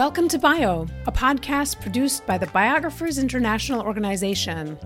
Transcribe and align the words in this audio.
Welcome 0.00 0.28
to 0.28 0.38
Bio, 0.38 0.86
a 1.06 1.12
podcast 1.12 1.82
produced 1.82 2.24
by 2.24 2.38
the 2.38 2.46
Biographers 2.46 3.18
International 3.18 3.82
Organization. 3.82 4.78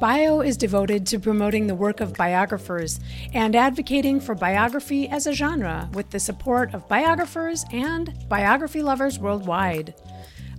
Bio 0.00 0.40
is 0.40 0.56
devoted 0.56 1.06
to 1.06 1.20
promoting 1.20 1.68
the 1.68 1.74
work 1.76 2.00
of 2.00 2.14
biographers 2.14 2.98
and 3.32 3.54
advocating 3.54 4.18
for 4.18 4.34
biography 4.34 5.08
as 5.08 5.28
a 5.28 5.32
genre 5.32 5.88
with 5.92 6.10
the 6.10 6.18
support 6.18 6.74
of 6.74 6.88
biographers 6.88 7.64
and 7.70 8.12
biography 8.28 8.82
lovers 8.82 9.20
worldwide. 9.20 9.94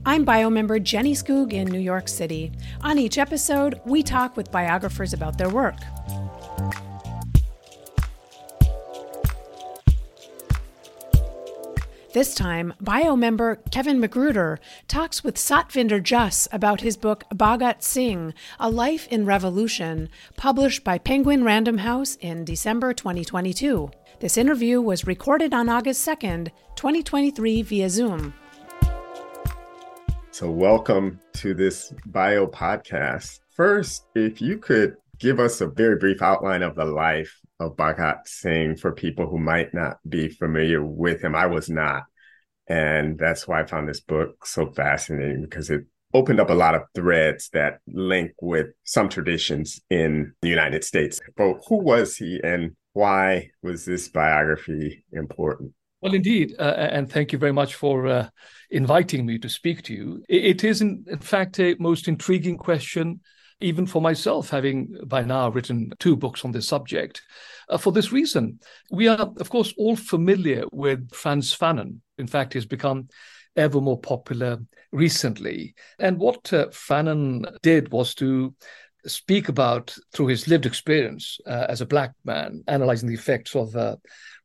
I'm 0.05 0.23
bio 0.23 0.49
member 0.49 0.79
Jenny 0.79 1.13
Skoog 1.13 1.51
in 1.51 1.67
New 1.67 1.77
York 1.77 2.07
City. 2.07 2.53
On 2.83 2.97
each 2.97 3.17
episode, 3.17 3.81
we 3.83 4.03
talk 4.03 4.37
with 4.37 4.53
biographers 4.53 5.11
about 5.11 5.37
their 5.37 5.49
work. 5.49 5.75
This 12.17 12.33
time, 12.33 12.73
bio 12.81 13.15
member 13.15 13.57
Kevin 13.69 13.99
Magruder 13.99 14.59
talks 14.87 15.23
with 15.23 15.35
Satvinder 15.35 16.01
Juss 16.01 16.47
about 16.51 16.81
his 16.81 16.97
book 16.97 17.25
Bhagat 17.31 17.83
Singh 17.83 18.33
A 18.59 18.71
Life 18.71 19.07
in 19.09 19.23
Revolution, 19.23 20.09
published 20.35 20.83
by 20.83 20.97
Penguin 20.97 21.43
Random 21.43 21.77
House 21.77 22.15
in 22.15 22.43
December 22.43 22.91
2022. 22.91 23.91
This 24.19 24.35
interview 24.35 24.81
was 24.81 25.05
recorded 25.05 25.53
on 25.53 25.69
August 25.69 26.07
2nd, 26.07 26.49
2023, 26.75 27.61
via 27.61 27.87
Zoom. 27.87 28.33
So, 30.31 30.49
welcome 30.49 31.19
to 31.33 31.53
this 31.53 31.93
bio 32.07 32.47
podcast. 32.47 33.41
First, 33.51 34.07
if 34.15 34.41
you 34.41 34.57
could 34.57 34.97
give 35.19 35.39
us 35.39 35.61
a 35.61 35.67
very 35.67 35.97
brief 35.97 36.23
outline 36.23 36.63
of 36.63 36.73
the 36.73 36.85
life 36.85 37.39
of 37.59 37.75
Bhagat 37.75 38.27
Singh 38.27 38.75
for 38.75 38.91
people 38.91 39.27
who 39.27 39.39
might 39.39 39.73
not 39.73 39.97
be 40.07 40.29
familiar 40.29 40.83
with 40.83 41.21
him. 41.21 41.35
I 41.35 41.47
was 41.47 41.69
not. 41.69 42.03
And 42.69 43.17
that's 43.17 43.47
why 43.47 43.61
I 43.61 43.65
found 43.65 43.87
this 43.87 44.01
book 44.01 44.45
so 44.45 44.71
fascinating 44.71 45.41
because 45.41 45.69
it 45.69 45.85
opened 46.13 46.39
up 46.39 46.49
a 46.49 46.53
lot 46.53 46.75
of 46.75 46.83
threads 46.95 47.49
that 47.53 47.79
link 47.87 48.31
with 48.41 48.67
some 48.83 49.09
traditions 49.09 49.81
in 49.89 50.33
the 50.41 50.49
United 50.49 50.83
States. 50.83 51.19
But 51.35 51.59
who 51.67 51.77
was 51.77 52.17
he 52.17 52.39
and 52.43 52.75
why 52.93 53.51
was 53.61 53.85
this 53.85 54.07
biography 54.09 55.03
important? 55.11 55.73
Well, 56.01 56.13
indeed. 56.13 56.55
Uh, 56.59 56.75
and 56.91 57.11
thank 57.11 57.31
you 57.31 57.39
very 57.39 57.53
much 57.53 57.75
for 57.75 58.07
uh, 58.07 58.29
inviting 58.69 59.25
me 59.25 59.39
to 59.39 59.49
speak 59.49 59.81
to 59.83 59.93
you. 59.93 60.23
It 60.29 60.63
is, 60.63 60.81
in, 60.81 61.05
in 61.07 61.19
fact, 61.19 61.59
a 61.59 61.75
most 61.79 62.07
intriguing 62.07 62.57
question 62.57 63.21
even 63.59 63.85
for 63.85 64.01
myself, 64.01 64.49
having 64.49 64.95
by 65.05 65.23
now 65.23 65.49
written 65.49 65.91
two 65.99 66.15
books 66.15 66.45
on 66.45 66.51
this 66.51 66.67
subject. 66.67 67.21
Uh, 67.69 67.77
for 67.77 67.91
this 67.91 68.11
reason, 68.11 68.59
we 68.91 69.07
are, 69.07 69.31
of 69.39 69.49
course, 69.49 69.73
all 69.77 69.95
familiar 69.95 70.63
with 70.71 71.11
Frantz 71.11 71.55
Fanon. 71.55 71.97
In 72.17 72.27
fact, 72.27 72.53
he's 72.53 72.65
become 72.65 73.07
ever 73.55 73.81
more 73.81 73.99
popular 73.99 74.59
recently. 74.91 75.73
And 75.99 76.19
what 76.19 76.53
uh, 76.53 76.67
Fanon 76.67 77.45
did 77.61 77.91
was 77.91 78.13
to 78.15 78.53
speak 79.05 79.49
about, 79.49 79.95
through 80.13 80.27
his 80.27 80.47
lived 80.47 80.65
experience 80.65 81.39
uh, 81.47 81.65
as 81.69 81.81
a 81.81 81.85
black 81.85 82.11
man, 82.25 82.63
analyzing 82.67 83.09
the 83.09 83.15
effects 83.15 83.55
of 83.55 83.75
uh, 83.75 83.95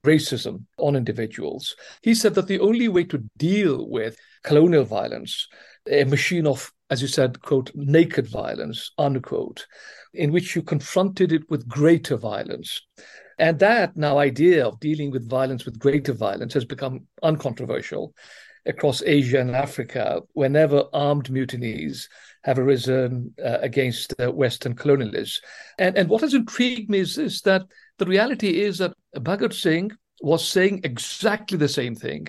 racism 0.07 0.65
on 0.79 0.97
individuals. 0.97 1.77
He 2.03 2.15
said 2.15 2.35
that 2.35 2.47
the 2.47 2.61
only 2.61 2.89
way 2.89 3.05
to 3.05 3.23
deal 3.37 3.89
with 3.89 4.17
colonial 4.45 4.85
violence, 4.85 5.49
a 5.91 6.05
machine 6.05 6.47
of 6.47 6.73
as 6.93 7.01
you 7.01 7.09
said, 7.09 7.41
quote, 7.41 7.71
naked 7.75 8.29
violence, 8.29 8.91
unquote, 8.99 9.67
in 10.13 10.31
which 10.31 10.55
you 10.55 10.61
confronted 10.61 11.33
it 11.33 11.43
with 11.49 11.67
greater 11.67 12.19
violence. 12.19 12.83
And 13.39 13.59
that 13.61 13.97
now 13.97 14.19
idea 14.19 14.67
of 14.67 14.79
dealing 14.79 15.11
with 15.11 15.27
violence 15.27 15.65
with 15.65 15.79
greater 15.79 16.13
violence 16.13 16.53
has 16.53 16.67
become 16.67 17.07
uncontroversial 17.23 18.15
across 18.67 19.03
Asia 19.07 19.41
and 19.41 19.57
Africa 19.57 20.21
whenever 20.35 20.85
armed 20.93 21.31
mutinies 21.31 22.11
have 22.45 22.59
arisen 22.59 23.33
uh, 23.43 23.57
against 23.63 24.13
uh, 24.21 24.31
Western 24.31 24.75
colonialists. 24.75 25.39
And, 25.79 25.97
and 25.97 26.11
what 26.11 26.21
has 26.21 26.35
intrigued 26.35 26.91
me 26.91 26.99
is 26.99 27.17
this 27.17 27.41
that 27.41 27.63
the 27.97 28.05
reality 28.05 28.61
is 28.61 28.77
that 28.79 28.93
Bhagat 29.17 29.55
Singh 29.55 29.93
was 30.21 30.47
saying 30.47 30.83
exactly 30.85 31.57
the 31.57 31.69
same 31.69 31.95
thing 31.95 32.29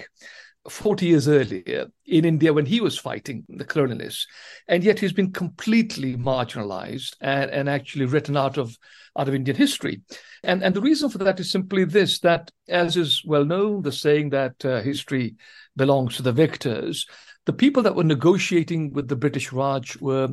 40 0.69 1.06
years 1.06 1.28
earlier 1.28 1.88
in 2.06 2.25
India 2.25 2.53
when 2.53 2.66
he 2.66 2.79
was 2.79 2.97
fighting 2.97 3.44
the 3.50 3.66
colonialists. 3.66 4.25
And 4.68 4.84
yet 4.84 5.00
he's 5.00 5.13
been 5.13 5.31
completely 5.31 6.16
marginalized 6.16 7.16
and, 7.22 7.51
and 7.51 7.69
actually 7.69 8.06
written 8.06 8.38
out 8.38 8.57
of 8.57 8.78
out 9.18 9.28
of 9.28 9.35
Indian 9.35 9.56
history. 9.56 10.01
And, 10.44 10.63
and 10.63 10.75
the 10.75 10.81
reason 10.81 11.09
for 11.09 11.19
that 11.19 11.40
is 11.40 11.51
simply 11.51 11.85
this 11.85 12.19
that, 12.22 12.50
as 12.68 12.97
is 12.97 13.24
well 13.25 13.46
known, 13.46 13.84
the 13.84 13.91
saying 13.91 14.31
that 14.31 14.66
uh, 14.66 14.81
history 14.81 15.35
belongs 15.75 16.16
to 16.16 16.24
the 16.24 16.31
victors, 16.31 17.06
the 17.45 17.53
people 17.53 17.84
that 17.84 17.95
were 17.95 18.03
negotiating 18.03 18.91
with 18.94 19.07
the 19.07 19.16
British 19.16 19.51
Raj 19.51 19.97
were 19.97 20.30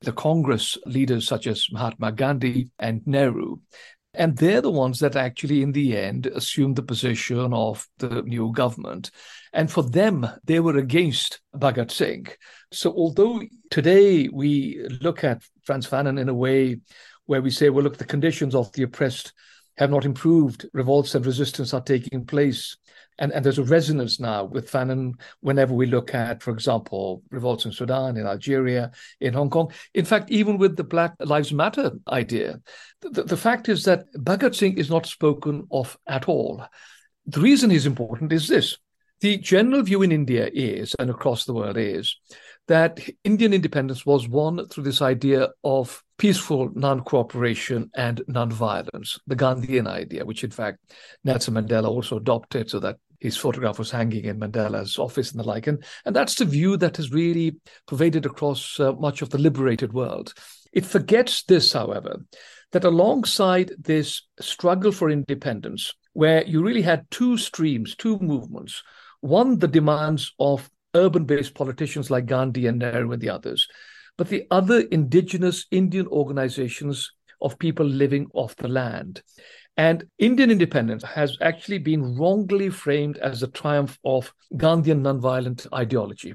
the 0.00 0.12
Congress 0.12 0.78
leaders 0.86 1.26
such 1.26 1.46
as 1.46 1.66
Mahatma 1.70 2.12
Gandhi 2.12 2.70
and 2.78 3.06
Nehru. 3.06 3.58
And 4.14 4.36
they're 4.36 4.60
the 4.60 4.70
ones 4.70 4.98
that 4.98 5.16
actually, 5.16 5.62
in 5.62 5.72
the 5.72 5.96
end, 5.96 6.26
assumed 6.26 6.76
the 6.76 6.82
position 6.82 7.54
of 7.54 7.88
the 7.98 8.22
new 8.22 8.52
government. 8.52 9.10
And 9.54 9.70
for 9.70 9.82
them, 9.82 10.28
they 10.44 10.60
were 10.60 10.76
against 10.76 11.40
Bhagat 11.56 11.90
Singh. 11.90 12.26
So, 12.72 12.92
although 12.92 13.42
today 13.70 14.28
we 14.28 14.86
look 15.00 15.24
at 15.24 15.42
Frantz 15.62 15.86
Fanon 15.86 16.20
in 16.20 16.28
a 16.28 16.34
way 16.34 16.80
where 17.24 17.40
we 17.40 17.50
say, 17.50 17.70
well, 17.70 17.84
look, 17.84 17.96
the 17.96 18.04
conditions 18.04 18.54
of 18.54 18.70
the 18.72 18.82
oppressed 18.82 19.32
have 19.78 19.90
not 19.90 20.04
improved, 20.04 20.66
revolts 20.74 21.14
and 21.14 21.24
resistance 21.24 21.72
are 21.72 21.80
taking 21.80 22.26
place. 22.26 22.76
And, 23.18 23.32
and 23.32 23.44
there's 23.44 23.58
a 23.58 23.64
resonance 23.64 24.18
now 24.18 24.44
with 24.44 24.70
Fanon 24.70 25.14
whenever 25.40 25.74
we 25.74 25.86
look 25.86 26.14
at, 26.14 26.42
for 26.42 26.50
example, 26.50 27.22
revolts 27.30 27.66
in 27.66 27.72
Sudan, 27.72 28.16
in 28.16 28.26
Algeria, 28.26 28.90
in 29.20 29.34
Hong 29.34 29.50
Kong. 29.50 29.72
In 29.94 30.04
fact, 30.04 30.30
even 30.30 30.58
with 30.58 30.76
the 30.76 30.84
Black 30.84 31.14
Lives 31.20 31.52
Matter 31.52 31.92
idea, 32.08 32.60
the, 33.02 33.22
the 33.22 33.36
fact 33.36 33.68
is 33.68 33.84
that 33.84 34.12
Bhagat 34.14 34.54
Singh 34.54 34.78
is 34.78 34.90
not 34.90 35.06
spoken 35.06 35.66
of 35.70 35.98
at 36.06 36.28
all. 36.28 36.64
The 37.26 37.40
reason 37.40 37.70
he's 37.70 37.86
important 37.86 38.32
is 38.32 38.48
this. 38.48 38.78
The 39.20 39.36
general 39.38 39.82
view 39.82 40.02
in 40.02 40.10
India 40.10 40.50
is, 40.52 40.96
and 40.98 41.08
across 41.08 41.44
the 41.44 41.54
world 41.54 41.76
is, 41.76 42.16
that 42.68 43.00
Indian 43.24 43.52
independence 43.52 44.06
was 44.06 44.28
won 44.28 44.66
through 44.68 44.84
this 44.84 45.02
idea 45.02 45.48
of 45.64 46.02
peaceful 46.18 46.70
non-cooperation 46.74 47.90
and 47.94 48.22
non-violence, 48.28 49.18
the 49.26 49.36
Gandhian 49.36 49.86
idea, 49.88 50.24
which 50.24 50.44
in 50.44 50.50
fact 50.50 50.78
Nelson 51.24 51.54
Mandela 51.54 51.88
also 51.88 52.16
adopted 52.16 52.70
so 52.70 52.78
that 52.80 52.96
his 53.20 53.36
photograph 53.36 53.78
was 53.78 53.90
hanging 53.90 54.24
in 54.24 54.38
Mandela's 54.38 54.98
office 54.98 55.30
and 55.30 55.40
the 55.40 55.44
like. 55.44 55.66
And, 55.66 55.82
and 56.04 56.14
that's 56.14 56.34
the 56.34 56.44
view 56.44 56.76
that 56.78 56.96
has 56.96 57.12
really 57.12 57.56
pervaded 57.86 58.26
across 58.26 58.80
uh, 58.80 58.92
much 58.94 59.22
of 59.22 59.30
the 59.30 59.38
liberated 59.38 59.92
world. 59.92 60.34
It 60.72 60.84
forgets 60.84 61.44
this, 61.44 61.72
however, 61.72 62.24
that 62.72 62.84
alongside 62.84 63.72
this 63.78 64.22
struggle 64.40 64.90
for 64.90 65.10
independence, 65.10 65.92
where 66.14 66.44
you 66.44 66.62
really 66.62 66.82
had 66.82 67.06
two 67.10 67.36
streams, 67.36 67.94
two 67.94 68.18
movements, 68.18 68.82
one, 69.20 69.58
the 69.58 69.68
demands 69.68 70.32
of 70.38 70.68
urban 70.94 71.24
based 71.24 71.54
politicians 71.54 72.10
like 72.10 72.26
Gandhi 72.26 72.66
and 72.66 72.78
Nehru 72.78 73.12
and 73.12 73.20
the 73.20 73.30
others, 73.30 73.68
but 74.16 74.28
the 74.28 74.46
other 74.50 74.80
indigenous 74.80 75.66
Indian 75.70 76.06
organizations 76.06 77.10
of 77.40 77.58
people 77.58 77.86
living 77.86 78.28
off 78.34 78.56
the 78.56 78.68
land. 78.68 79.22
And 79.76 80.04
Indian 80.18 80.50
independence 80.50 81.02
has 81.02 81.36
actually 81.40 81.78
been 81.78 82.16
wrongly 82.16 82.68
framed 82.68 83.16
as 83.18 83.42
a 83.42 83.48
triumph 83.48 83.98
of 84.04 84.32
Gandhian 84.54 85.00
nonviolent 85.00 85.66
ideology. 85.72 86.34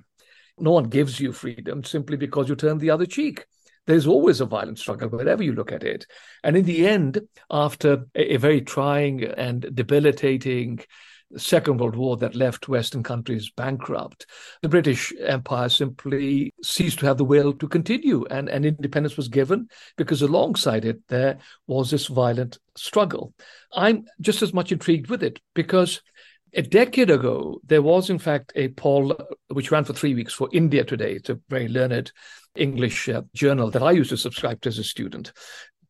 No 0.59 0.71
one 0.71 0.85
gives 0.85 1.19
you 1.19 1.31
freedom 1.31 1.83
simply 1.83 2.17
because 2.17 2.49
you 2.49 2.55
turn 2.55 2.79
the 2.79 2.89
other 2.89 3.05
cheek. 3.05 3.45
There's 3.85 4.07
always 4.07 4.41
a 4.41 4.45
violent 4.45 4.79
struggle 4.79 5.09
wherever 5.09 5.43
you 5.43 5.53
look 5.53 5.71
at 5.71 5.83
it. 5.83 6.05
And 6.43 6.57
in 6.57 6.65
the 6.65 6.87
end, 6.87 7.21
after 7.49 8.05
a, 8.15 8.33
a 8.33 8.37
very 8.37 8.61
trying 8.61 9.23
and 9.23 9.69
debilitating 9.73 10.79
Second 11.35 11.79
World 11.79 11.95
War 11.95 12.15
that 12.17 12.35
left 12.35 12.69
Western 12.69 13.03
countries 13.03 13.49
bankrupt, 13.49 14.25
the 14.61 14.69
British 14.69 15.11
Empire 15.19 15.67
simply 15.67 16.53
ceased 16.63 16.99
to 16.99 17.05
have 17.05 17.17
the 17.17 17.25
will 17.25 17.51
to 17.53 17.67
continue, 17.67 18.25
and, 18.29 18.47
and 18.47 18.65
independence 18.65 19.17
was 19.17 19.27
given 19.27 19.67
because 19.97 20.21
alongside 20.21 20.85
it 20.85 21.05
there 21.09 21.37
was 21.67 21.91
this 21.91 22.07
violent 22.07 22.59
struggle. 22.75 23.33
I'm 23.73 24.05
just 24.21 24.41
as 24.41 24.53
much 24.53 24.71
intrigued 24.71 25.09
with 25.09 25.21
it 25.21 25.41
because 25.53 26.01
a 26.53 26.61
decade 26.61 27.09
ago, 27.09 27.59
there 27.65 27.81
was, 27.81 28.09
in 28.09 28.19
fact, 28.19 28.53
a 28.55 28.69
poll 28.69 29.15
which 29.49 29.69
ran 29.69 29.83
for 29.83 29.93
three 29.93 30.15
weeks 30.15 30.33
for 30.33 30.49
India 30.53 30.83
Today. 30.83 31.13
It's 31.13 31.29
a 31.29 31.39
very 31.49 31.67
learned 31.67 32.11
English 32.55 33.09
uh, 33.09 33.23
journal 33.33 33.69
that 33.71 33.83
I 33.83 33.91
used 33.91 34.11
to 34.11 34.17
subscribe 34.17 34.61
to 34.61 34.69
as 34.69 34.79
a 34.79 34.83
student. 34.83 35.33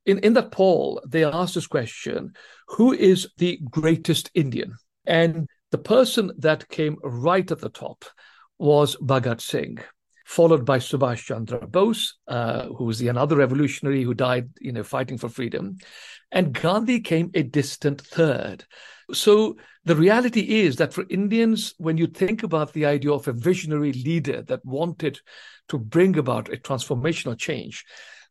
In, 0.06 0.20
in 0.20 0.34
that 0.34 0.52
poll, 0.52 1.02
they 1.08 1.24
asked 1.24 1.56
this 1.56 1.68
question 1.68 2.34
Who 2.70 2.92
is 2.92 3.30
the 3.38 3.60
greatest 3.70 4.32
Indian? 4.34 4.76
And 5.08 5.48
the 5.72 5.78
person 5.78 6.32
that 6.38 6.68
came 6.70 6.98
right 7.02 7.50
at 7.50 7.62
the 7.62 7.70
top 7.70 8.06
was 8.60 8.98
Bhagat 8.98 9.42
Singh, 9.42 9.80
followed 10.26 10.66
by 10.66 10.80
Subhash 10.80 11.24
Chandra 11.24 11.66
Bose, 11.66 12.16
uh, 12.28 12.68
who 12.68 12.84
was 12.84 13.00
the 13.00 13.08
another 13.08 13.38
revolutionary 13.38 14.04
who 14.04 14.14
died, 14.14 14.50
you 14.60 14.74
know, 14.74 14.84
fighting 14.84 15.18
for 15.18 15.30
freedom. 15.30 15.78
And 16.32 16.54
Gandhi 16.54 17.00
came 17.00 17.32
a 17.34 17.44
distant 17.44 18.02
third. 18.02 18.66
So 19.14 19.56
the 19.86 19.96
reality 19.96 20.42
is 20.42 20.76
that 20.76 20.94
for 20.94 21.06
Indians, 21.10 21.74
when 21.78 21.98
you 21.98 22.08
think 22.08 22.44
about 22.44 22.74
the 22.74 22.86
idea 22.86 23.14
of 23.14 23.28
a 23.30 23.34
visionary 23.34 23.94
leader 23.94 24.42
that 24.44 24.66
wanted 24.66 25.22
to 25.70 25.78
bring 25.78 26.18
about 26.18 26.52
a 26.52 26.58
transformational 26.58 27.38
change, 27.38 27.86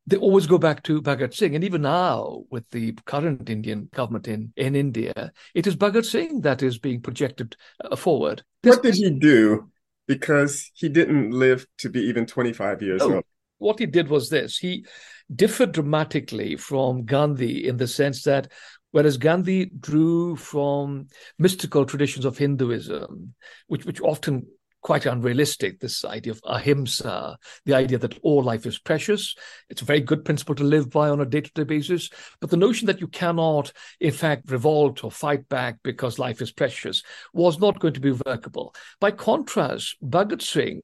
they 0.06 0.16
always 0.16 0.46
go 0.46 0.58
back 0.58 0.82
to 0.84 1.02
Bhagat 1.02 1.34
Singh. 1.34 1.54
And 1.54 1.64
even 1.64 1.82
now, 1.82 2.44
with 2.50 2.68
the 2.70 2.92
current 3.06 3.50
Indian 3.50 3.88
government 3.92 4.28
in, 4.28 4.52
in 4.56 4.76
India, 4.76 5.32
it 5.54 5.66
is 5.66 5.76
Bhagat 5.76 6.04
Singh 6.04 6.42
that 6.42 6.62
is 6.62 6.78
being 6.78 7.00
projected 7.00 7.56
uh, 7.84 7.96
forward. 7.96 8.42
What 8.62 8.82
did 8.82 8.94
he 8.94 9.10
do? 9.10 9.70
Because 10.06 10.70
he 10.74 10.88
didn't 10.88 11.32
live 11.32 11.66
to 11.78 11.90
be 11.90 12.00
even 12.02 12.26
25 12.26 12.82
years 12.82 13.02
oh, 13.02 13.16
old. 13.16 13.24
What 13.58 13.78
he 13.78 13.86
did 13.86 14.08
was 14.08 14.28
this 14.28 14.58
he 14.58 14.86
differed 15.34 15.72
dramatically 15.72 16.56
from 16.56 17.04
Gandhi 17.04 17.66
in 17.66 17.78
the 17.78 17.88
sense 17.88 18.22
that 18.22 18.52
whereas 18.92 19.16
Gandhi 19.16 19.70
drew 19.80 20.36
from 20.36 21.08
mystical 21.38 21.84
traditions 21.84 22.24
of 22.24 22.38
Hinduism, 22.38 23.34
which, 23.66 23.84
which 23.84 24.00
often 24.00 24.46
quite 24.86 25.04
unrealistic, 25.04 25.80
this 25.80 26.04
idea 26.04 26.32
of 26.32 26.40
ahimsa, 26.44 27.36
the 27.64 27.74
idea 27.74 27.98
that 27.98 28.16
all 28.22 28.40
life 28.40 28.66
is 28.66 28.78
precious. 28.78 29.34
It's 29.68 29.82
a 29.82 29.84
very 29.84 30.00
good 30.00 30.24
principle 30.24 30.54
to 30.54 30.62
live 30.62 30.90
by 30.90 31.08
on 31.08 31.20
a 31.20 31.26
day 31.26 31.40
to 31.40 31.50
day 31.54 31.64
basis. 31.64 32.08
But 32.40 32.50
the 32.50 32.56
notion 32.56 32.86
that 32.86 33.00
you 33.00 33.08
cannot, 33.08 33.72
in 33.98 34.12
fact, 34.12 34.48
revolt 34.48 35.02
or 35.02 35.10
fight 35.10 35.48
back 35.48 35.78
because 35.82 36.20
life 36.20 36.40
is 36.40 36.52
precious 36.52 37.02
was 37.34 37.58
not 37.58 37.80
going 37.80 37.94
to 37.94 38.00
be 38.00 38.12
workable. 38.12 38.76
By 39.00 39.10
contrast, 39.10 39.96
Bhagat 40.00 40.40
Singh 40.40 40.82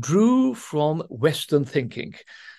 drew 0.00 0.54
from 0.54 1.02
Western 1.10 1.66
thinking. 1.66 2.14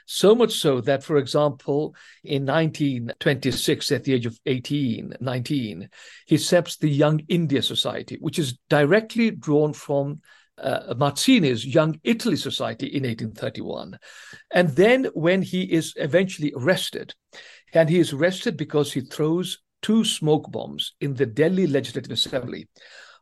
So 0.05 0.35
much 0.35 0.53
so 0.53 0.79
that, 0.81 1.03
for 1.03 1.17
example, 1.17 1.95
in 2.23 2.45
1926, 2.45 3.91
at 3.93 4.03
the 4.03 4.13
age 4.13 4.27
of 4.27 4.39
18, 4.45 5.15
19, 5.19 5.89
he 6.27 6.37
sets 6.37 6.77
the 6.77 6.89
Young 6.89 7.21
India 7.29 7.63
Society, 7.63 8.17
which 8.19 8.37
is 8.37 8.59
directly 8.69 9.31
drawn 9.31 9.73
from 9.73 10.21
uh, 10.57 10.93
Mazzini's 10.95 11.65
Young 11.65 11.99
Italy 12.03 12.35
Society 12.35 12.87
in 12.87 13.03
1831. 13.03 13.97
And 14.51 14.69
then 14.69 15.05
when 15.13 15.41
he 15.41 15.63
is 15.63 15.93
eventually 15.97 16.53
arrested, 16.55 17.13
and 17.73 17.89
he 17.89 17.99
is 17.99 18.13
arrested 18.13 18.57
because 18.57 18.93
he 18.93 19.01
throws 19.01 19.59
two 19.81 20.05
smoke 20.05 20.51
bombs 20.51 20.93
in 21.01 21.13
the 21.15 21.25
Delhi 21.25 21.67
Legislative 21.67 22.11
Assembly 22.11 22.67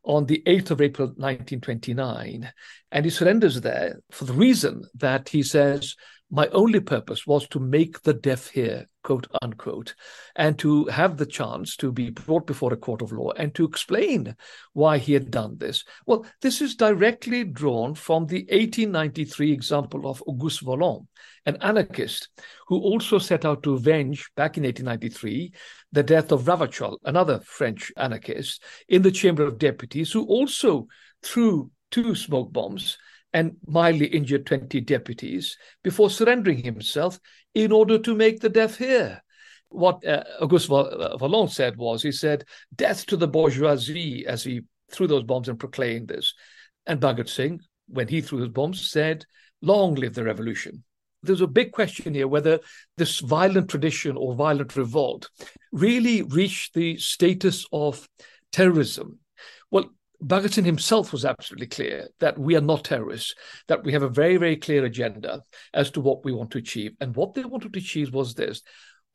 on 0.04 0.25
the 0.25 0.44
8th 0.45 0.72
of 0.72 0.81
April 0.81 1.07
1929. 1.07 2.51
And 2.92 3.06
he 3.06 3.12
surrenders 3.12 3.62
there 3.62 4.00
for 4.12 4.25
the 4.25 4.33
reason 4.33 4.83
that 4.95 5.30
he 5.30 5.44
says, 5.44 5.95
My 6.31 6.48
only 6.48 6.80
purpose 6.80 7.28
was 7.28 7.48
to 7.50 7.60
make 7.60 8.01
the 8.01 8.13
deaf 8.13 8.48
hear 8.48 8.88
quote 9.04 9.28
unquote, 9.42 9.95
and 10.36 10.57
to 10.60 10.86
have 10.86 11.18
the 11.18 11.25
chance 11.25 11.75
to 11.78 11.92
be 11.92 12.10
brought 12.10 12.48
before 12.48 12.74
a 12.74 12.78
court 12.78 13.01
of 13.01 13.12
law 13.12 13.31
and 13.31 13.54
to 13.56 13.66
explain 13.66 14.36
why 14.74 14.98
he 14.98 15.13
had 15.13 15.31
done 15.31 15.57
this. 15.57 15.83
Well, 16.06 16.25
this 16.42 16.62
is 16.62 16.75
directly 16.75 17.44
drawn 17.44 17.95
from 17.95 18.28
the 18.28 18.44
1893 18.50 19.51
example 19.51 20.10
of 20.10 20.24
Auguste 20.28 20.63
Vaillant, 20.63 21.07
an 21.45 21.57
anarchist 21.62 22.30
who 22.68 22.80
also 22.80 23.19
set 23.19 23.45
out 23.45 23.63
to 23.63 23.74
avenge, 23.74 24.30
back 24.36 24.57
in 24.57 24.63
1893, 24.63 25.54
the 25.92 26.04
death 26.04 26.31
of 26.31 26.44
Ravachol, 26.44 26.98
another 27.04 27.39
French 27.42 27.92
anarchist, 27.98 28.63
in 28.88 29.01
the 29.01 29.12
Chamber 29.12 29.44
of 29.44 29.57
Deputies, 29.57 30.12
who 30.12 30.25
also 30.25 30.88
threw 31.24 31.72
two 31.89 32.16
smoke 32.16 32.54
bombs 32.54 32.98
and 33.33 33.56
mildly 33.66 34.07
injured 34.07 34.45
20 34.45 34.81
deputies 34.81 35.57
before 35.83 36.10
surrendering 36.10 36.63
himself 36.63 37.19
in 37.54 37.72
order 37.72 37.98
to 37.98 38.16
make 38.16 38.39
the 38.39 38.50
deaf 38.50 38.78
hear. 38.78 39.22
What 39.69 40.06
uh, 40.06 40.24
Auguste 40.42 40.69
uh, 40.69 41.48
said 41.48 41.78
was, 41.78 42.04
he 42.04 42.12
said, 42.12 42.44
death 42.75 43.06
to 43.06 43.18
the 43.18 43.28
bourgeoisie, 43.28 44.25
as 44.28 44.44
he 44.44 44.62
threw 44.92 45.07
those 45.07 45.24
bombs 45.24 45.48
and 45.48 45.57
proclaimed 45.57 46.10
this. 46.10 46.33
And 46.86 47.00
Bhagat 47.00 47.30
Singh, 47.30 47.62
when 47.88 48.10
he 48.10 48.22
threw 48.22 48.39
his 48.39 48.50
bombs, 48.50 48.92
said, 48.92 49.25
long 49.62 49.95
live 49.95 50.13
the 50.13 50.24
revolution. 50.24 50.83
There's 51.24 51.42
a 51.42 51.48
big 51.48 51.72
question 51.72 52.16
here 52.16 52.28
whether 52.28 52.60
this 52.98 53.19
violent 53.19 53.69
tradition 53.69 54.18
or 54.18 54.33
violent 54.33 54.75
revolt 54.75 55.30
really 55.72 56.24
reached 56.24 56.74
the 56.74 56.98
status 56.98 57.66
of 57.72 58.07
terrorism. 58.51 59.19
Well, 59.69 59.92
Bhagat 60.23 60.63
himself 60.63 61.12
was 61.12 61.25
absolutely 61.25 61.68
clear 61.68 62.07
that 62.19 62.38
we 62.38 62.56
are 62.56 62.62
not 62.62 62.83
terrorists, 62.83 63.33
that 63.68 63.83
we 63.83 63.91
have 63.94 64.03
a 64.03 64.09
very, 64.09 64.38
very 64.38 64.56
clear 64.56 64.85
agenda 64.85 65.41
as 65.73 65.89
to 65.91 66.01
what 66.01 66.23
we 66.23 66.31
want 66.31 66.51
to 66.51 66.59
achieve. 66.59 66.94
And 67.01 67.15
what 67.15 67.33
they 67.33 67.44
wanted 67.44 67.73
to 67.73 67.79
achieve 67.79 68.13
was 68.13 68.35
this 68.35 68.62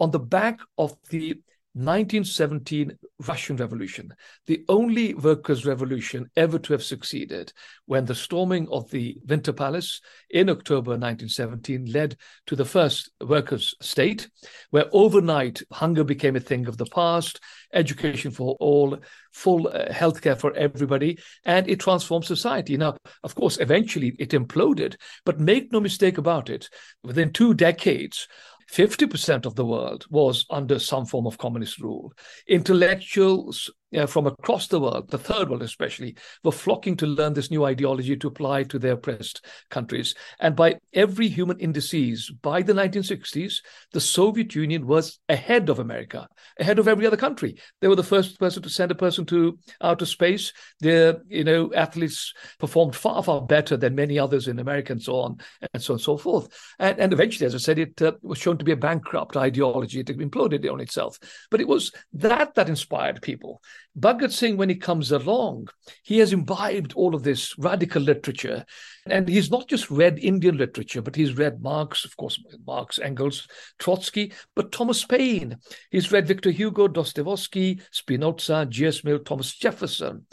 on 0.01 0.11
the 0.11 0.19
back 0.19 0.61
of 0.77 0.97
the 1.11 1.41
1917 1.77 2.97
Russian 3.29 3.57
Revolution, 3.57 4.15
the 4.47 4.65
only 4.67 5.13
workers' 5.13 5.67
revolution 5.67 6.31
ever 6.35 6.59
to 6.59 6.73
have 6.73 6.83
succeeded, 6.83 7.53
when 7.85 8.07
the 8.07 8.15
storming 8.15 8.67
of 8.71 8.91
the 8.91 9.19
Winter 9.27 9.53
Palace 9.53 10.01
in 10.31 10.49
October 10.49 10.93
1917 10.93 11.93
led 11.93 12.17
to 12.47 12.57
the 12.57 12.65
first 12.65 13.11
workers' 13.21 13.75
state, 13.83 14.31
where 14.71 14.87
overnight 14.93 15.63
hunger 15.71 16.03
became 16.03 16.35
a 16.35 16.41
thing 16.41 16.67
of 16.67 16.79
the 16.79 16.87
past, 16.87 17.41
education 17.77 18.31
for 18.31 18.57
all, 18.59 18.99
full 19.33 19.69
uh, 19.69 19.87
healthcare 19.91 20.39
for 20.39 20.53
everybody, 20.55 21.19
and 21.45 21.69
it 21.69 21.81
transformed 21.81 22.25
society. 22.25 22.77
Now, 22.77 22.97
of 23.23 23.35
course, 23.35 23.59
eventually 23.59 24.17
it 24.19 24.31
imploded, 24.31 24.97
but 25.25 25.39
make 25.39 25.73
no 25.73 25.81
mistake 25.81 26.19
about 26.19 26.51
it, 26.51 26.69
within 27.05 27.33
two 27.33 27.55
decades, 27.55 28.27
50% 28.73 29.47
of 29.47 29.55
the 29.55 29.65
world 29.65 30.07
was 30.11 30.45
under 30.51 30.79
some 30.79 31.07
form 31.07 31.27
of 31.27 31.39
communist 31.39 31.79
rule. 31.79 32.13
Intellectuals 32.49 33.71
uh, 33.95 34.07
from 34.07 34.27
across 34.27 34.69
the 34.69 34.81
world, 34.81 35.11
the 35.11 35.19
third 35.19 35.49
world 35.49 35.63
especially, 35.63 36.17
were 36.43 36.53
flocking 36.53 36.97
to 36.97 37.07
learn 37.07 37.35
this 37.35 37.51
new 37.51 37.65
ideology 37.65 38.17
to 38.17 38.29
apply 38.29 38.65
to 38.65 38.79
their 38.79 38.95
oppressed 38.95 39.45
countries. 39.71 40.15
And 40.41 40.57
by 40.57 40.79
every 40.93 41.29
human 41.29 41.59
indices, 41.59 42.31
by 42.43 42.63
the 42.63 42.73
1960s, 42.73 43.57
the 43.93 44.01
Soviet 44.01 44.55
Union 44.55 44.87
was 44.87 45.19
ahead 45.29 45.69
of 45.69 45.79
America, 45.79 46.29
ahead 46.59 46.79
of 46.79 46.89
every 46.89 47.07
other 47.07 47.17
country. 47.17 47.57
They 47.81 47.89
were 47.89 47.97
the 47.97 48.03
first 48.03 48.39
person 48.39 48.63
to 48.63 48.71
send 48.71 48.91
a 48.91 48.97
person 48.97 49.25
to 49.27 49.59
outer 49.81 50.07
space. 50.07 50.53
Their, 50.81 51.23
you 51.29 51.45
know, 51.45 51.73
athletes 51.75 52.35
performed 52.59 52.97
far, 52.97 53.23
far 53.23 53.43
better 53.43 53.77
than 53.77 53.95
many 53.95 54.19
others 54.19 54.49
in 54.49 54.59
America 54.59 54.93
and 54.93 55.03
so 55.03 55.17
on, 55.17 55.39
and 55.73 55.83
so 55.83 55.95
on 55.95 55.97
and 55.97 56.03
so 56.03 56.17
forth. 56.17 56.49
And, 56.79 56.99
and 56.99 57.13
eventually, 57.13 57.47
as 57.47 57.55
I 57.55 57.59
said, 57.59 57.79
it 57.79 58.01
uh, 58.03 58.13
was 58.23 58.39
shown 58.39 58.59
to 58.59 58.65
be 58.65 58.73
a 58.73 58.77
bankrupt 58.77 59.37
ideology. 59.37 60.01
It 60.01 60.07
imploded 60.07 60.71
on 60.71 60.81
itself. 60.81 61.19
But 61.51 61.61
it 61.61 61.69
was 61.69 61.93
that 62.15 62.55
that 62.55 62.69
inspired 62.69 63.23
people. 63.23 63.63
Bhagat 63.99 64.31
Singh, 64.31 64.59
when 64.59 64.69
he 64.69 64.75
comes 64.75 65.11
along, 65.11 65.69
he 66.03 66.19
has 66.19 66.33
imbibed 66.33 66.93
all 66.93 67.15
of 67.15 67.23
this 67.23 67.57
radical 67.59 68.03
literature. 68.03 68.65
And 69.07 69.27
he's 69.27 69.51
not 69.51 69.69
just 69.69 69.91
read 69.91 70.19
Indian 70.19 70.59
literature, 70.59 71.01
but 71.01 71.17
he's 71.17 71.39
read 71.39 71.63
Marx, 71.63 72.05
of 72.05 72.15
course, 72.17 72.39
Marx, 72.67 72.99
Engels, 72.99 73.49
Trotsky, 73.79 74.33
but 74.55 74.71
Thomas 74.71 75.05
Paine. 75.05 75.57
He's 75.91 76.13
read 76.13 76.27
Victor 76.27 76.51
Hugo, 76.51 76.89
Dostoevsky, 76.89 77.81
Spinoza, 77.91 78.67
J.S. 78.69 79.03
Mill, 79.03 79.21
Thomas 79.21 79.55
Jefferson. 79.55 80.27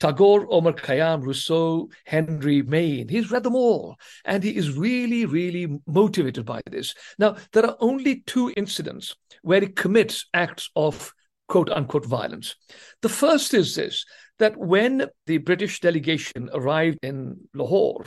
Tagore, 0.00 0.46
Omar 0.50 0.72
Khayyam, 0.72 1.22
Rousseau, 1.22 1.88
Henry 2.04 2.62
Maine. 2.62 3.08
He's 3.08 3.30
read 3.30 3.42
them 3.42 3.54
all. 3.54 3.96
And 4.24 4.42
he 4.42 4.56
is 4.56 4.76
really, 4.76 5.24
really 5.24 5.78
motivated 5.86 6.44
by 6.44 6.62
this. 6.70 6.94
Now, 7.18 7.36
there 7.52 7.66
are 7.66 7.76
only 7.80 8.22
two 8.26 8.52
incidents 8.56 9.14
where 9.42 9.60
he 9.60 9.68
commits 9.68 10.26
acts 10.34 10.70
of 10.74 11.12
quote 11.48 11.70
unquote 11.70 12.06
violence. 12.06 12.56
The 13.02 13.08
first 13.08 13.54
is 13.54 13.74
this 13.74 14.04
that 14.38 14.56
when 14.56 15.06
the 15.26 15.38
British 15.38 15.80
delegation 15.80 16.50
arrived 16.52 16.98
in 17.02 17.36
Lahore 17.54 18.06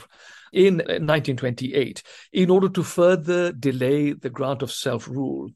in 0.52 0.80
uh, 0.80 1.00
1928, 1.00 2.02
in 2.32 2.50
order 2.50 2.68
to 2.68 2.82
further 2.82 3.52
delay 3.52 4.12
the 4.12 4.30
grant 4.30 4.62
of 4.62 4.72
self 4.72 5.08
rule, 5.08 5.50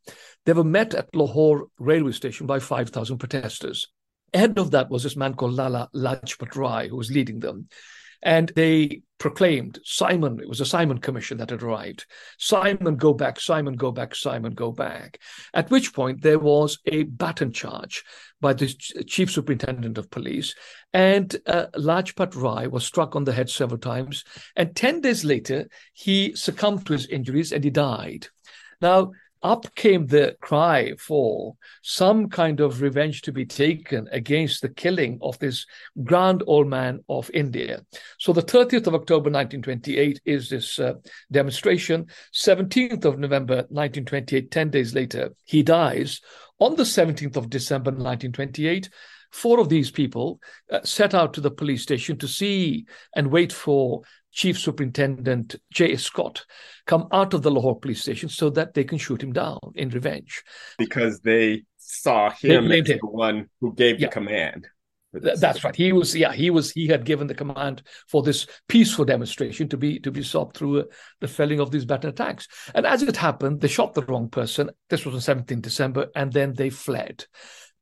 they 0.47 0.53
were 0.53 0.65
met 0.65 0.95
at 0.95 1.15
Lahore 1.15 1.67
railway 1.79 2.13
station 2.13 2.47
by 2.47 2.59
5,000 2.59 3.19
protesters. 3.19 3.89
Ahead 4.35 4.59
of 4.59 4.71
that 4.71 4.89
was 4.89 5.03
this 5.03 5.17
man 5.17 5.35
called 5.35 5.53
Lala 5.53 5.91
Lajpat 5.95 6.57
Rai, 6.57 6.89
who 6.89 6.97
was 6.97 7.11
leading 7.11 7.41
them. 7.41 7.69
And 8.23 8.53
they 8.55 9.03
proclaimed 9.23 9.79
Simon, 9.85 10.41
it 10.41 10.49
was 10.49 10.61
a 10.61 10.67
Simon 10.67 10.99
commission 10.99 11.39
that 11.39 11.51
had 11.51 11.63
arrived. 11.63 12.07
Simon, 12.39 12.97
go 12.97 13.15
back, 13.15 13.39
Simon, 13.39 13.77
go 13.77 13.93
back, 13.93 14.17
Simon, 14.17 14.53
go 14.53 14.73
back. 14.73 15.21
At 15.55 15.71
which 15.71 15.95
point 15.95 16.23
there 16.23 16.41
was 16.41 16.79
a 16.87 17.05
baton 17.05 17.53
charge 17.53 18.05
by 18.41 18.53
the 18.53 18.67
chief 19.07 19.31
superintendent 19.31 19.97
of 19.97 20.11
police, 20.11 20.57
and 20.93 21.37
uh, 21.47 21.67
Lajpat 21.77 22.35
Rai 22.35 22.67
was 22.67 22.85
struck 22.85 23.15
on 23.15 23.23
the 23.23 23.33
head 23.33 23.49
several 23.49 23.79
times. 23.79 24.25
And 24.57 24.75
10 24.75 25.01
days 25.03 25.25
later, 25.25 25.69
he 25.93 26.35
succumbed 26.35 26.87
to 26.87 26.93
his 26.93 27.07
injuries 27.07 27.53
and 27.53 27.63
he 27.63 27.71
died. 27.71 28.27
Now, 28.81 29.13
up 29.43 29.75
came 29.75 30.07
the 30.07 30.37
cry 30.41 30.95
for 30.99 31.57
some 31.83 32.29
kind 32.29 32.61
of 32.61 32.81
revenge 32.81 33.23
to 33.23 33.33
be 33.33 33.45
taken 33.45 34.09
against 34.13 34.63
the 34.63 34.69
killing 34.69 35.19
of 35.21 35.39
this 35.39 35.67
grand 36.05 36.43
old 36.47 36.69
man 36.69 37.01
of 37.09 37.31
India. 37.35 37.85
So 38.19 38.33
the 38.33 38.43
30th 38.43 38.87
of 38.87 38.95
October 38.95 39.31
1928 39.31 40.21
is 40.25 40.49
this 40.49 40.79
uh, 40.79 40.95
demonstration. 41.31 42.07
17th 42.33 43.05
of 43.05 43.19
November 43.19 43.57
1928, 43.69 44.51
10 44.51 44.71
days 44.71 44.95
later, 44.95 45.33
he 45.45 45.63
dies. 45.63 46.21
On 46.59 46.77
the 46.77 46.85
17th 46.85 47.37
of 47.37 47.51
December 47.51 47.91
1928, 47.91 48.89
four 49.33 49.59
of 49.59 49.69
these 49.69 49.91
people 49.91 50.41
uh, 50.71 50.81
set 50.85 51.15
out 51.15 51.35
to 51.35 51.41
the 51.41 51.51
police 51.51 51.83
station 51.83 52.17
to 52.19 52.29
see 52.29 52.87
and 53.17 53.33
wait 53.33 53.53
for 53.53 54.03
Chief 54.33 54.59
Superintendent 54.59 55.57
J. 55.73 55.97
Scott 55.97 56.45
come 56.87 57.07
out 57.13 57.35
of 57.35 57.43
the 57.43 57.51
Lahore 57.51 57.79
police 57.79 58.03
station 58.03 58.29
so 58.29 58.51
that 58.51 58.75
they 58.75 58.85
can 58.85 58.99
shoot 58.99 59.23
him 59.23 59.33
down 59.33 59.59
in 59.75 59.91
revenge. 59.91 60.43
Because 60.79 61.21
they 61.21 61.65
saw 61.77 62.31
him 62.31 62.71
as 62.73 62.87
the 62.87 62.99
one 63.03 63.49
who 63.61 63.75
gave 63.75 64.01
yeah. 64.01 64.07
the 64.07 64.13
command. 64.13 64.67
That's 65.13 65.63
right. 65.63 65.77
He 65.77 65.93
was, 65.93 66.17
yeah, 66.17 66.33
he 66.33 66.49
was. 66.49 66.71
He 66.73 66.87
had 66.87 67.05
given 67.05 67.27
the 67.27 67.35
command 67.35 67.83
for 68.09 68.23
this 68.23 68.47
peaceful 68.67 69.05
demonstration 69.05 69.69
to 69.69 69.77
be 69.77 70.01
to 70.01 70.11
be 70.11 70.23
stopped 70.23 70.57
through 70.57 70.81
uh, 70.81 70.85
the 71.21 71.29
felling 71.29 71.61
of 71.61 71.71
these 71.71 71.85
baton 71.85 72.11
attacks. 72.11 72.49
And 72.75 72.87
as 72.87 73.03
it 73.03 73.17
happened, 73.17 73.61
they 73.61 73.69
shot 73.69 73.93
the 73.93 74.05
wrong 74.07 74.31
person. 74.31 74.71
This 74.89 75.05
was 75.05 75.15
on 75.15 75.21
17 75.21 75.61
December, 75.61 76.09
and 76.17 76.33
then 76.33 76.55
they 76.55 76.71
fled, 76.71 77.27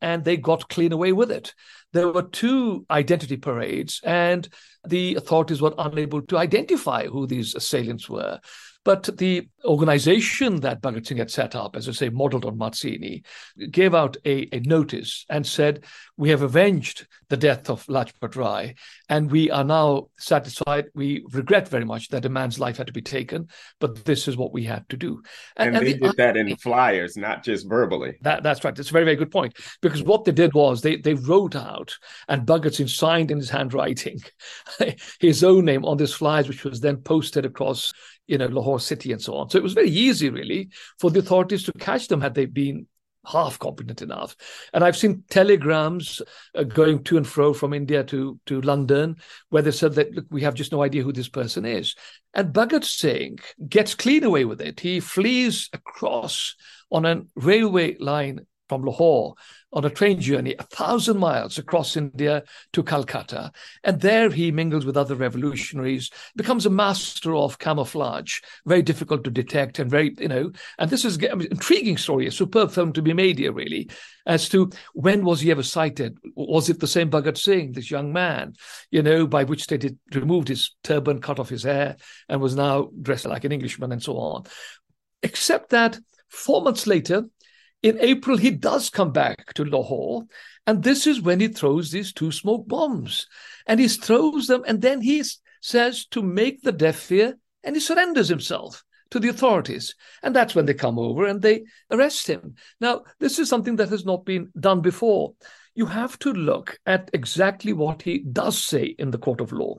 and 0.01 0.25
they 0.25 0.39
got 0.39 0.69
clean 0.69 0.91
away 0.91 1.13
with 1.13 1.31
it. 1.31 1.55
There 1.93 2.09
were 2.09 2.23
two 2.23 2.87
identity 2.91 3.37
parades, 3.37 4.01
and 4.05 4.49
the 4.87 5.17
authorities 5.17 5.61
were 5.61 5.75
unable 5.77 6.23
to 6.23 6.39
identify 6.39 7.07
who 7.07 7.27
these 7.27 7.55
assailants 7.55 8.09
were. 8.09 8.39
But 8.85 9.19
the 9.19 9.49
organization 9.65 10.61
that 10.61 10.81
Bhagat 10.81 11.07
Singh 11.07 11.19
had 11.19 11.31
set 11.31 11.55
up, 11.55 11.77
as 11.77 11.87
I 11.87 11.93
say, 11.93 12.09
modeled 12.09 12.47
on 12.47 12.57
Mazzini, 12.57 13.25
gave 13.71 13.95
out 13.95 14.17
a, 14.25 14.49
a 14.55 14.61
notice 14.61 15.27
and 15.29 15.47
said, 15.47 15.85
We 16.17 16.31
have 16.31 16.41
avenged 16.41 17.07
the 17.29 17.37
death 17.37 17.69
of 17.69 17.85
Lajpat 17.87 18.37
Rai, 18.37 18.75
and 19.11 19.31
we 19.31 19.51
are 19.51 19.65
now 19.65 20.09
satisfied. 20.19 20.87
We 20.95 21.25
regret 21.33 21.69
very 21.69 21.85
much 21.85 22.09
that 22.09 22.25
a 22.25 22.31
man's 22.31 22.59
life 22.59 22.79
had 22.79 22.87
to 22.87 22.93
be 22.93 23.03
taken, 23.03 23.49
but 23.81 24.05
this 24.07 24.27
is 24.27 24.37
what 24.37 24.53
we 24.53 24.65
had 24.65 24.89
to 24.89 24.97
do. 24.97 25.23
And, 25.57 25.69
and, 25.69 25.77
and 25.77 25.87
they 25.87 25.93
the, 25.93 26.09
did 26.09 26.17
that 26.17 26.37
in 26.39 26.57
flyers, 26.57 27.19
not 27.19 27.45
just 27.45 27.69
verbally. 27.69 28.17
That, 28.23 28.43
that's 28.43 28.65
right. 28.65 28.75
That's 28.75 28.89
a 28.89 28.93
very, 28.93 29.05
very 29.05 29.17
good 29.17 29.31
point. 29.31 29.59
Because 29.83 30.03
what 30.03 30.25
they 30.25 30.33
did 30.33 30.55
was 30.55 30.81
they, 30.81 30.97
they 30.97 31.15
wrote 31.15 31.55
out, 31.55 31.95
and 32.29 32.47
Bhagat 32.47 32.77
Singh 32.77 32.89
signed 32.89 33.31
in 33.31 33.39
his 33.39 33.51
handwriting 33.51 34.21
his 35.21 35.45
own 35.45 35.67
name 35.67 35.85
on 35.85 35.99
these 35.99 36.15
flyers, 36.15 36.49
which 36.49 36.65
was 36.65 36.81
then 36.81 36.97
posted 36.97 37.45
across 37.45 37.93
you 38.31 38.39
know, 38.39 38.47
Lahore 38.47 38.79
city 38.79 39.11
and 39.13 39.21
so 39.21 39.35
on. 39.35 39.51
So 39.51 39.59
it 39.59 39.65
was 39.65 39.73
very 39.73 39.91
easy, 39.91 40.31
really, 40.31 40.71
for 41.01 41.11
the 41.11 41.19
authorities 41.19 41.65
to 41.65 41.73
catch 41.73 42.07
them 42.07 42.21
had 42.21 42.35
they 42.35 42.47
been 42.47 42.87
half 43.27 43.59
competent 43.59 44.03
enough. 44.03 44.37
And 44.73 44.85
I've 44.85 44.97
seen 44.97 45.25
telegrams 45.29 46.23
uh, 46.55 46.63
going 46.63 47.03
to 47.05 47.17
and 47.17 47.27
fro 47.27 47.53
from 47.53 47.75
India 47.75 48.05
to, 48.05 48.39
to 48.47 48.61
London 48.61 49.17
where 49.51 49.63
they 49.63 49.73
said 49.73 49.95
that, 49.95 50.15
look, 50.15 50.27
we 50.31 50.43
have 50.43 50.55
just 50.55 50.71
no 50.71 50.83
idea 50.83 51.03
who 51.03 51.13
this 51.13 51.29
person 51.29 51.65
is. 51.65 51.97
And 52.33 52.55
Bhagat 52.55 52.85
Singh 52.85 53.41
gets 53.69 53.95
clean 53.95 54.23
away 54.23 54.45
with 54.45 54.61
it. 54.61 54.79
He 54.79 55.01
flees 55.01 55.69
across 55.73 56.55
on 56.91 57.05
a 57.05 57.23
railway 57.35 57.97
line 57.99 58.47
from 58.71 58.85
Lahore 58.85 59.35
on 59.73 59.85
a 59.85 59.91
train 59.91 60.21
journey, 60.21 60.55
a 60.57 60.63
thousand 60.63 61.19
miles 61.19 61.59
across 61.59 61.97
India 61.97 62.45
to 62.73 62.85
Calcutta. 62.85 63.51
And 63.83 64.01
there 64.01 64.31
he 64.31 64.53
mingles 64.53 64.87
with 64.87 64.97
other 64.97 65.17
revolutionaries, 65.17 66.09
becomes 66.37 66.67
a 66.67 66.71
master 66.71 67.35
of 67.35 67.59
camouflage, 67.59 68.39
very 68.65 68.83
difficult 68.83 69.25
to 69.25 69.31
detect 69.31 69.81
and 69.81 69.91
very, 69.91 70.15
you 70.21 70.29
know, 70.29 70.53
and 70.79 70.89
this 70.89 71.05
is 71.05 71.17
an 71.17 71.41
intriguing 71.41 71.97
story, 71.97 72.29
a 72.29 72.31
superb 72.31 72.71
film 72.71 72.93
to 72.93 73.03
be 73.03 73.13
made 73.13 73.39
here, 73.39 73.53
really, 73.53 73.91
as 74.25 74.49
to 74.51 74.71
when 74.95 75.25
was 75.25 75.41
he 75.41 75.51
ever 75.51 75.65
sighted? 75.65 76.17
Was 76.37 76.71
it 76.71 76.79
the 76.79 76.87
same 76.87 77.11
Bhagat 77.11 77.39
Singh, 77.39 77.73
this 77.73 77.91
young 77.91 78.13
man, 78.13 78.55
you 78.93 79.03
know, 79.03 79.27
by 79.27 79.43
which 79.43 79.67
they 79.67 79.79
did, 79.79 79.99
removed 80.15 80.47
his 80.47 80.77
turban, 80.85 81.21
cut 81.21 81.41
off 81.41 81.49
his 81.49 81.65
hair, 81.65 81.97
and 82.29 82.41
was 82.41 82.55
now 82.55 82.91
dressed 83.03 83.27
like 83.27 83.43
an 83.43 83.51
Englishman 83.51 83.91
and 83.91 84.03
so 84.03 84.17
on. 84.17 84.45
Except 85.25 85.71
that 85.71 85.99
four 86.29 86.63
months 86.63 86.87
later, 86.87 87.25
in 87.83 87.99
April, 88.01 88.37
he 88.37 88.51
does 88.51 88.91
come 88.91 89.13
back 89.13 89.55
to 89.55 89.65
Lahore, 89.65 90.25
and 90.67 90.83
this 90.83 91.07
is 91.07 91.21
when 91.21 91.41
he 91.41 91.49
throws 91.49 91.91
these 91.91 92.13
two 92.13 92.31
smoke 92.31 92.69
bombs. 92.69 93.27
And 93.67 93.81
he 93.81 93.89
throws 93.89 94.47
them, 94.47 94.63
and 94.67 94.83
then 94.83 95.01
he 95.01 95.25
says 95.61 96.07
to 96.07 96.23
make 96.23 96.63
the 96.63 96.73
death 96.73 96.99
fear, 96.99 97.39
and 97.65 97.77
he 97.77 97.81
surrenders 97.81 98.29
himself 98.29 98.85
to 99.11 99.19
the 99.19 99.29
authorities. 99.29 99.95
And 100.23 100.35
that's 100.35 100.55
when 100.55 100.67
they 100.67 100.75
come 100.75 100.99
over 100.99 101.27
and 101.27 101.43
they 101.43 101.65
arrest 101.91 102.27
him. 102.27 102.55
Now, 102.81 103.03
this 103.19 103.39
is 103.39 103.49
something 103.49 103.77
that 103.77 103.89
has 103.89 104.05
not 104.05 104.25
been 104.25 104.51
done 104.59 104.81
before. 104.81 105.35
You 105.75 105.87
have 105.87 106.19
to 106.21 106.33
look 106.33 106.79
at 106.87 107.11
exactly 107.13 107.73
what 107.73 108.03
he 108.03 108.19
does 108.19 108.65
say 108.65 108.95
in 108.99 109.11
the 109.11 109.19
court 109.19 109.41
of 109.41 109.53
law. 109.53 109.77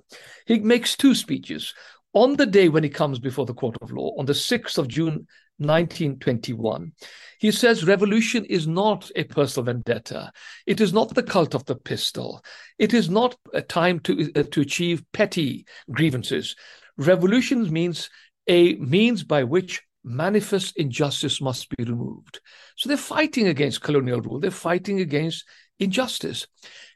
He 0.48 0.60
makes 0.60 0.96
two 0.96 1.15
speeches. 1.15 1.74
On 2.13 2.36
the 2.36 2.46
day 2.46 2.67
when 2.67 2.84
he 2.84 2.89
comes 2.89 3.20
before 3.20 3.46
the 3.46 3.53
court 3.53 3.77
of 3.81 3.91
law, 3.91 4.13
on 4.17 4.25
the 4.25 4.34
6th 4.34 4.77
of 4.77 4.88
June 4.88 5.27
1921. 5.58 6.91
He 7.39 7.51
says 7.51 7.86
revolution 7.86 8.46
is 8.46 8.67
not 8.67 9.10
a 9.15 9.24
personal 9.24 9.65
vendetta. 9.65 10.31
It 10.65 10.81
is 10.81 10.93
not 10.93 11.13
the 11.13 11.24
cult 11.24 11.53
of 11.53 11.65
the 11.65 11.75
pistol. 11.75 12.43
It 12.79 12.93
is 12.93 13.10
not 13.10 13.36
a 13.53 13.62
time 13.62 14.00
to, 14.01 14.31
uh, 14.36 14.43
to 14.51 14.62
achieve 14.62 15.03
petty 15.13 15.65
grievances. 15.91 16.55
Revolution 16.98 17.72
means 17.72 18.10
a 18.48 18.75
means 18.75 19.24
by 19.24 19.43
which 19.43 19.81
manifest 20.03 20.77
injustice 20.77 21.41
must 21.41 21.70
be 21.75 21.84
removed. 21.84 22.39
So 22.75 22.88
they're 22.88 22.98
fighting 22.98 23.48
against 23.48 23.81
colonial 23.81 24.22
rule, 24.22 24.39
they're 24.39 24.51
fighting 24.51 25.00
against 25.00 25.46
injustice. 25.79 26.48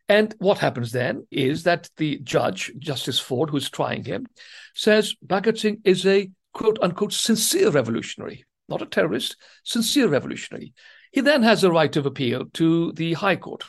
And 0.07 0.35
what 0.37 0.59
happens 0.59 0.91
then 0.91 1.25
is 1.31 1.63
that 1.63 1.89
the 1.97 2.19
judge, 2.19 2.71
Justice 2.77 3.19
Ford, 3.19 3.49
who's 3.49 3.69
trying 3.69 4.03
him, 4.03 4.27
says 4.75 5.15
Bhagat 5.25 5.57
Singh 5.59 5.81
is 5.83 6.05
a 6.05 6.29
quote 6.55 6.79
unquote 6.81 7.13
sincere 7.13 7.69
revolutionary 7.69 8.45
not 8.67 8.81
a 8.81 8.85
terrorist, 8.85 9.37
sincere 9.63 10.07
revolutionary. 10.07 10.73
He 11.11 11.21
then 11.21 11.43
has 11.43 11.63
a 11.63 11.71
right 11.71 11.95
of 11.95 12.05
appeal 12.05 12.45
to 12.53 12.91
the 12.93 13.13
High 13.13 13.37
Court. 13.37 13.63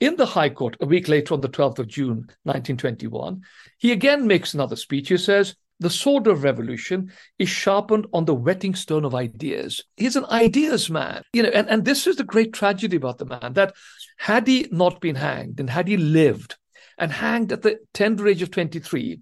In 0.00 0.16
the 0.16 0.26
High 0.26 0.50
Court, 0.50 0.76
a 0.80 0.86
week 0.86 1.08
later, 1.08 1.34
on 1.34 1.40
the 1.40 1.48
12th 1.48 1.78
of 1.78 1.88
June, 1.88 2.26
1921, 2.42 3.40
he 3.78 3.92
again 3.92 4.26
makes 4.26 4.52
another 4.52 4.76
speech. 4.76 5.08
He 5.08 5.16
says, 5.16 5.54
The 5.80 5.88
sword 5.88 6.26
of 6.26 6.42
revolution 6.42 7.12
is 7.38 7.48
sharpened 7.48 8.06
on 8.12 8.24
the 8.24 8.34
whetting 8.34 8.74
stone 8.74 9.04
of 9.04 9.14
ideas. 9.14 9.84
He's 9.96 10.16
an 10.16 10.26
ideas 10.26 10.90
man. 10.90 11.22
You 11.32 11.44
know, 11.44 11.50
and, 11.50 11.68
and 11.68 11.84
this 11.84 12.06
is 12.06 12.16
the 12.16 12.24
great 12.24 12.52
tragedy 12.52 12.96
about 12.96 13.18
the 13.18 13.26
man 13.26 13.54
that 13.54 13.74
had 14.18 14.46
he 14.46 14.68
not 14.70 15.00
been 15.00 15.16
hanged 15.16 15.60
and 15.60 15.70
had 15.70 15.88
he 15.88 15.96
lived 15.96 16.56
and 16.98 17.10
hanged 17.10 17.52
at 17.52 17.62
the 17.62 17.78
tender 17.94 18.28
age 18.28 18.42
of 18.42 18.50
23, 18.50 19.20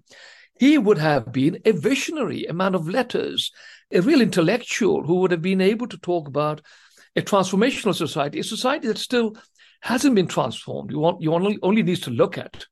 he 0.61 0.77
would 0.77 0.99
have 0.99 1.31
been 1.31 1.57
a 1.65 1.71
visionary, 1.71 2.45
a 2.45 2.53
man 2.53 2.75
of 2.75 2.87
letters, 2.87 3.51
a 3.91 3.99
real 3.99 4.21
intellectual 4.21 5.03
who 5.03 5.15
would 5.15 5.31
have 5.31 5.41
been 5.41 5.59
able 5.59 5.87
to 5.87 5.97
talk 5.97 6.27
about 6.27 6.61
a 7.15 7.21
transformational 7.23 7.95
society, 7.95 8.37
a 8.37 8.43
society 8.43 8.87
that 8.87 8.99
still 8.99 9.35
hasn't 9.81 10.13
been 10.13 10.27
transformed. 10.27 10.91
You 10.91 10.99
want 10.99 11.19
you 11.19 11.33
only 11.33 11.57
only 11.63 11.81
needs 11.81 12.01
to 12.01 12.11
look 12.11 12.37
at 12.37 12.67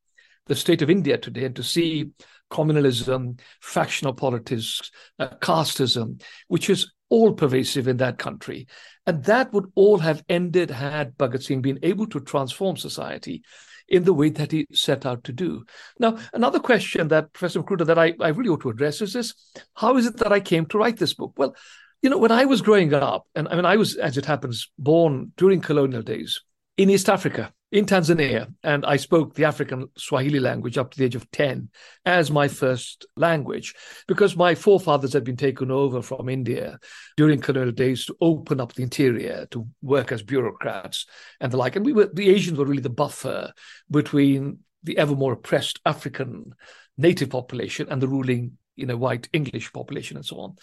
the 0.45 0.55
state 0.55 0.83
of 0.83 0.91
India 0.91 1.17
today 1.17 1.45
and 1.45 1.55
to 1.55 1.63
see 1.63 2.11
communalism, 2.51 3.39
factional 3.59 4.13
politics, 4.13 4.91
uh, 5.17 5.29
casteism, 5.41 6.21
which 6.47 6.69
is 6.69 6.91
all 7.09 7.33
pervasive 7.33 7.87
in 7.87 7.97
that 7.97 8.19
country. 8.19 8.67
And 9.07 9.23
that 9.23 9.51
would 9.51 9.65
all 9.73 9.97
have 9.97 10.23
ended 10.29 10.69
had 10.69 11.17
Bhagat 11.17 11.41
Singh 11.41 11.63
been 11.63 11.79
able 11.81 12.05
to 12.09 12.19
transform 12.19 12.77
society 12.77 13.41
in 13.89 14.03
the 14.03 14.13
way 14.13 14.29
that 14.29 14.51
he 14.51 14.67
set 14.71 15.05
out 15.05 15.23
to 15.25 15.33
do. 15.33 15.65
Now, 15.99 16.17
another 16.33 16.59
question 16.59 17.07
that 17.09 17.33
Professor 17.33 17.59
Magruder 17.59 17.85
that 17.85 17.99
I, 17.99 18.13
I 18.19 18.29
really 18.29 18.49
ought 18.49 18.61
to 18.61 18.69
address 18.69 19.01
is 19.01 19.13
this: 19.13 19.33
How 19.75 19.97
is 19.97 20.05
it 20.05 20.17
that 20.17 20.31
I 20.31 20.39
came 20.39 20.65
to 20.67 20.77
write 20.77 20.97
this 20.97 21.13
book? 21.13 21.33
Well, 21.37 21.55
you 22.01 22.09
know, 22.09 22.17
when 22.17 22.31
I 22.31 22.45
was 22.45 22.61
growing 22.61 22.93
up, 22.93 23.27
and 23.35 23.47
I 23.47 23.55
mean, 23.55 23.65
I 23.65 23.75
was, 23.75 23.95
as 23.95 24.17
it 24.17 24.25
happens, 24.25 24.71
born 24.77 25.33
during 25.35 25.59
colonial 25.61 26.01
days 26.01 26.41
in 26.77 26.89
East 26.89 27.09
Africa 27.09 27.53
in 27.71 27.85
Tanzania, 27.85 28.51
and 28.63 28.83
I 28.83 28.97
spoke 28.97 29.35
the 29.35 29.45
African 29.45 29.89
Swahili 29.95 30.39
language 30.39 30.77
up 30.77 30.91
to 30.91 30.97
the 30.97 31.05
age 31.05 31.15
of 31.15 31.29
10 31.29 31.69
as 32.03 32.31
my 32.31 32.47
first 32.47 33.05
language 33.15 33.75
because 34.07 34.35
my 34.35 34.55
forefathers 34.55 35.13
had 35.13 35.23
been 35.23 35.37
taken 35.37 35.69
over 35.69 36.01
from 36.01 36.29
India 36.29 36.79
during 37.15 37.41
colonial 37.41 37.71
days 37.71 38.05
to 38.05 38.17
open 38.21 38.59
up 38.59 38.73
the 38.73 38.81
interior, 38.81 39.47
to 39.51 39.67
work 39.83 40.11
as 40.11 40.23
bureaucrats 40.23 41.05
and 41.39 41.51
the 41.51 41.57
like. 41.57 41.75
And 41.75 41.85
we 41.85 41.93
were, 41.93 42.09
the 42.11 42.29
Asians 42.29 42.57
were 42.57 42.65
really 42.65 42.81
the 42.81 42.89
buffer 42.89 43.53
between 43.91 44.59
the 44.83 44.97
ever 44.97 45.15
more 45.15 45.33
oppressed 45.33 45.79
African 45.85 46.55
native 46.97 47.29
population 47.29 47.87
and 47.89 48.01
the 48.01 48.07
ruling, 48.07 48.57
you 48.75 48.87
know, 48.87 48.97
white 48.97 49.29
English 49.31 49.71
population 49.73 50.17
and 50.17 50.25
so 50.25 50.37
on. 50.37 50.55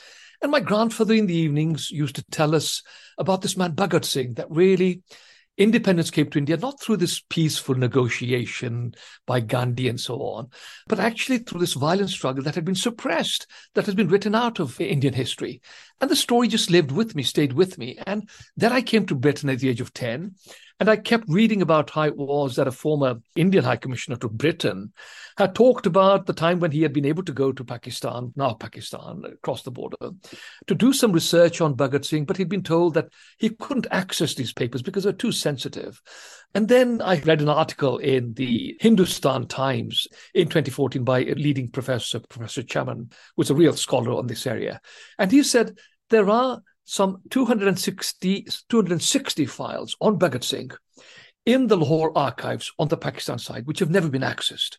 And 0.43 0.51
my 0.51 0.61
grandfather 0.61 1.15
in 1.15 1.27
the 1.27 1.37
evenings 1.37 1.89
used 1.89 2.17
to 2.17 2.25
tell 2.33 2.57
us 2.57 2.83
about 3.17 3.43
this 3.43 3.57
man 3.57 3.77
Bhagat 3.77 4.05
Singh 4.05 4.35
that 4.35 4.51
really 4.51 5.03
independence 5.59 6.11
came 6.11 6.29
to 6.31 6.39
India 6.39 6.57
not 6.57 6.81
through 6.81 6.99
this 6.99 7.21
peaceful 7.29 7.75
negotiation 7.75 8.95
by 9.27 9.41
Gandhi 9.41 9.89
and 9.89 10.01
so 10.01 10.17
on, 10.17 10.49
but 10.87 11.01
actually 11.01 11.39
through 11.39 11.61
this 11.61 11.75
violent 11.75 12.11
struggle 12.11 12.45
that 12.45 12.55
had 12.55 12.65
been 12.65 12.75
suppressed, 12.75 13.47
that 13.75 13.87
has 13.87 13.95
been 13.95 14.09
written 14.09 14.35
out 14.35 14.61
of 14.61 14.81
Indian 14.81 15.15
history. 15.15 15.61
And 16.01 16.11
the 16.11 16.17
story 16.17 16.49
just 16.49 16.71
lived 16.71 16.93
with 16.93 17.15
me, 17.15 17.23
stayed 17.23 17.53
with 17.53 17.79
me. 17.79 17.99
And 18.07 18.29
then 18.57 18.73
I 18.73 18.83
came 18.83 19.07
to 19.07 19.15
Britain 19.15 19.49
at 19.49 19.61
the 19.61 19.69
age 19.69 19.81
of 19.81 19.95
10. 19.95 20.35
And 20.79 20.91
I 20.91 20.97
kept 20.97 21.25
reading 21.29 21.63
about 21.63 21.89
how 21.89 22.03
it 22.03 22.17
was 22.17 22.57
that 22.57 22.69
a 22.69 22.73
former 22.73 23.17
Indian 23.35 23.65
High 23.65 23.77
Commissioner 23.77 24.17
to 24.19 24.29
Britain 24.29 24.93
had 25.39 25.55
talked 25.55 25.87
about 25.87 26.27
the 26.27 26.35
time 26.35 26.61
when 26.61 26.71
he 26.71 26.83
had 26.83 26.93
been 26.93 27.07
able 27.07 27.23
to 27.25 27.33
go 27.33 27.51
to 27.51 27.65
Pakistan, 27.65 28.33
now 28.37 28.53
Pakistan, 28.55 29.23
across 29.25 29.63
the 29.63 29.71
border, 29.71 30.11
to 30.67 30.75
do 30.75 30.93
some 30.93 31.13
research 31.13 31.63
on 31.63 31.77
Bhagat 31.77 32.05
Singh, 32.05 32.27
but 32.27 32.37
he'd 32.37 32.51
been 32.51 32.63
told 32.63 32.93
that 32.95 33.09
he 33.39 33.51
couldn't 33.51 33.87
access 33.91 34.35
these 34.35 34.53
papers 34.53 34.83
because 34.83 35.05
they're 35.05 35.13
too 35.15 35.33
sensitive. 35.33 36.03
And 36.55 36.69
then 36.69 37.01
I 37.03 37.21
read 37.21 37.41
an 37.41 37.49
article 37.49 37.99
in 37.99 38.35
the 38.35 38.77
Hindustan 38.81 39.47
Times 39.47 40.07
in 40.35 40.49
2014 40.49 41.05
by 41.05 41.21
a 41.21 41.35
leading 41.35 41.69
professor, 41.69 42.21
Professor 42.21 42.63
Chaman, 42.63 43.11
who's 43.37 43.51
a 43.51 43.55
real 43.55 43.75
scholar 43.75 44.13
on 44.13 44.27
this 44.27 44.47
area. 44.47 44.81
And 45.19 45.33
he 45.33 45.43
said 45.43 45.79
there 46.11 46.31
are 46.31 46.63
some 46.85 47.23
260, 47.31 48.47
260 48.69 49.47
files 49.47 49.97
on 50.01 50.19
Bhagat 50.19 50.45
Singh 50.45 50.71
in 51.45 51.67
the 51.67 51.77
Lahore 51.77 52.17
archives 52.17 52.73
on 52.79 52.89
the 52.89 52.97
Pakistan 52.97 53.39
side, 53.39 53.67
which 53.67 53.79
have 53.79 53.91
never 53.91 54.09
been 54.09 54.23
accessed. 54.23 54.79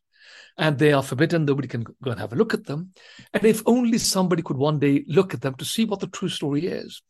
And 0.58 0.78
they 0.78 0.92
are 0.92 1.04
forbidden. 1.04 1.46
Nobody 1.46 1.68
can 1.68 1.84
go 1.84 2.12
and 2.12 2.20
have 2.20 2.34
a 2.34 2.36
look 2.36 2.54
at 2.54 2.66
them. 2.66 2.94
And 3.34 3.46
if 3.46 3.62
only 3.66 3.98
somebody 3.98 4.42
could 4.42 4.58
one 4.58 4.80
day 4.80 5.06
look 5.08 5.34
at 5.34 5.42
them 5.42 5.56
to 5.56 5.66
see 5.66 5.86
what 5.86 6.00
the 6.00 6.08
true 6.08 6.30
story 6.30 6.66
is. 6.66 7.02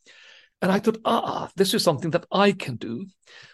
And 0.61 0.71
I 0.71 0.79
thought, 0.79 0.99
ah, 1.05 1.49
this 1.55 1.73
is 1.73 1.83
something 1.83 2.11
that 2.11 2.25
I 2.31 2.51
can 2.51 2.77
do. 2.77 3.05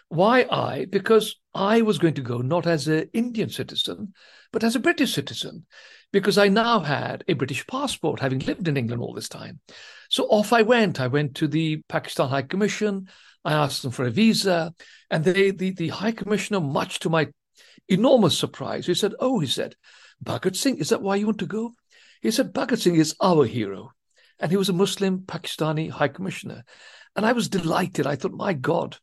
Why 0.08 0.46
I? 0.50 0.86
Because 0.86 1.36
I 1.54 1.82
was 1.82 1.98
going 1.98 2.14
to 2.14 2.22
go 2.22 2.38
not 2.38 2.66
as 2.66 2.88
an 2.88 3.10
Indian 3.12 3.50
citizen, 3.50 4.14
but 4.52 4.64
as 4.64 4.74
a 4.74 4.80
British 4.80 5.14
citizen, 5.14 5.66
because 6.12 6.38
I 6.38 6.48
now 6.48 6.80
had 6.80 7.24
a 7.28 7.34
British 7.34 7.66
passport, 7.66 8.20
having 8.20 8.38
lived 8.38 8.68
in 8.68 8.76
England 8.76 9.02
all 9.02 9.12
this 9.12 9.28
time. 9.28 9.60
So 10.08 10.24
off 10.24 10.52
I 10.52 10.62
went. 10.62 11.00
I 11.00 11.08
went 11.08 11.34
to 11.36 11.48
the 11.48 11.82
Pakistan 11.88 12.28
High 12.28 12.42
Commission. 12.42 13.08
I 13.44 13.52
asked 13.52 13.82
them 13.82 13.90
for 13.90 14.06
a 14.06 14.10
visa, 14.10 14.72
and 15.10 15.24
they, 15.24 15.50
the, 15.50 15.72
the 15.72 15.88
High 15.88 16.12
Commissioner, 16.12 16.60
much 16.60 17.00
to 17.00 17.10
my 17.10 17.28
enormous 17.88 18.38
surprise, 18.38 18.86
he 18.86 18.94
said, 18.94 19.14
Oh, 19.20 19.38
he 19.40 19.46
said, 19.46 19.76
Bhagat 20.22 20.56
Singh, 20.56 20.78
is 20.78 20.88
that 20.90 21.02
why 21.02 21.16
you 21.16 21.26
want 21.26 21.38
to 21.40 21.46
go? 21.46 21.72
He 22.22 22.30
said, 22.30 22.54
Bhagat 22.54 22.78
Singh 22.78 22.96
is 22.96 23.14
our 23.20 23.44
hero. 23.44 23.92
And 24.40 24.50
he 24.50 24.56
was 24.56 24.68
a 24.68 24.74
Muslim 24.74 25.20
Pakistani 25.20 25.90
High 25.90 26.08
Commissioner. 26.08 26.64
And 27.16 27.24
I 27.24 27.32
was 27.32 27.48
delighted. 27.48 28.06
I 28.06 28.16
thought, 28.16 28.32
my 28.32 28.52
God, 28.52 28.96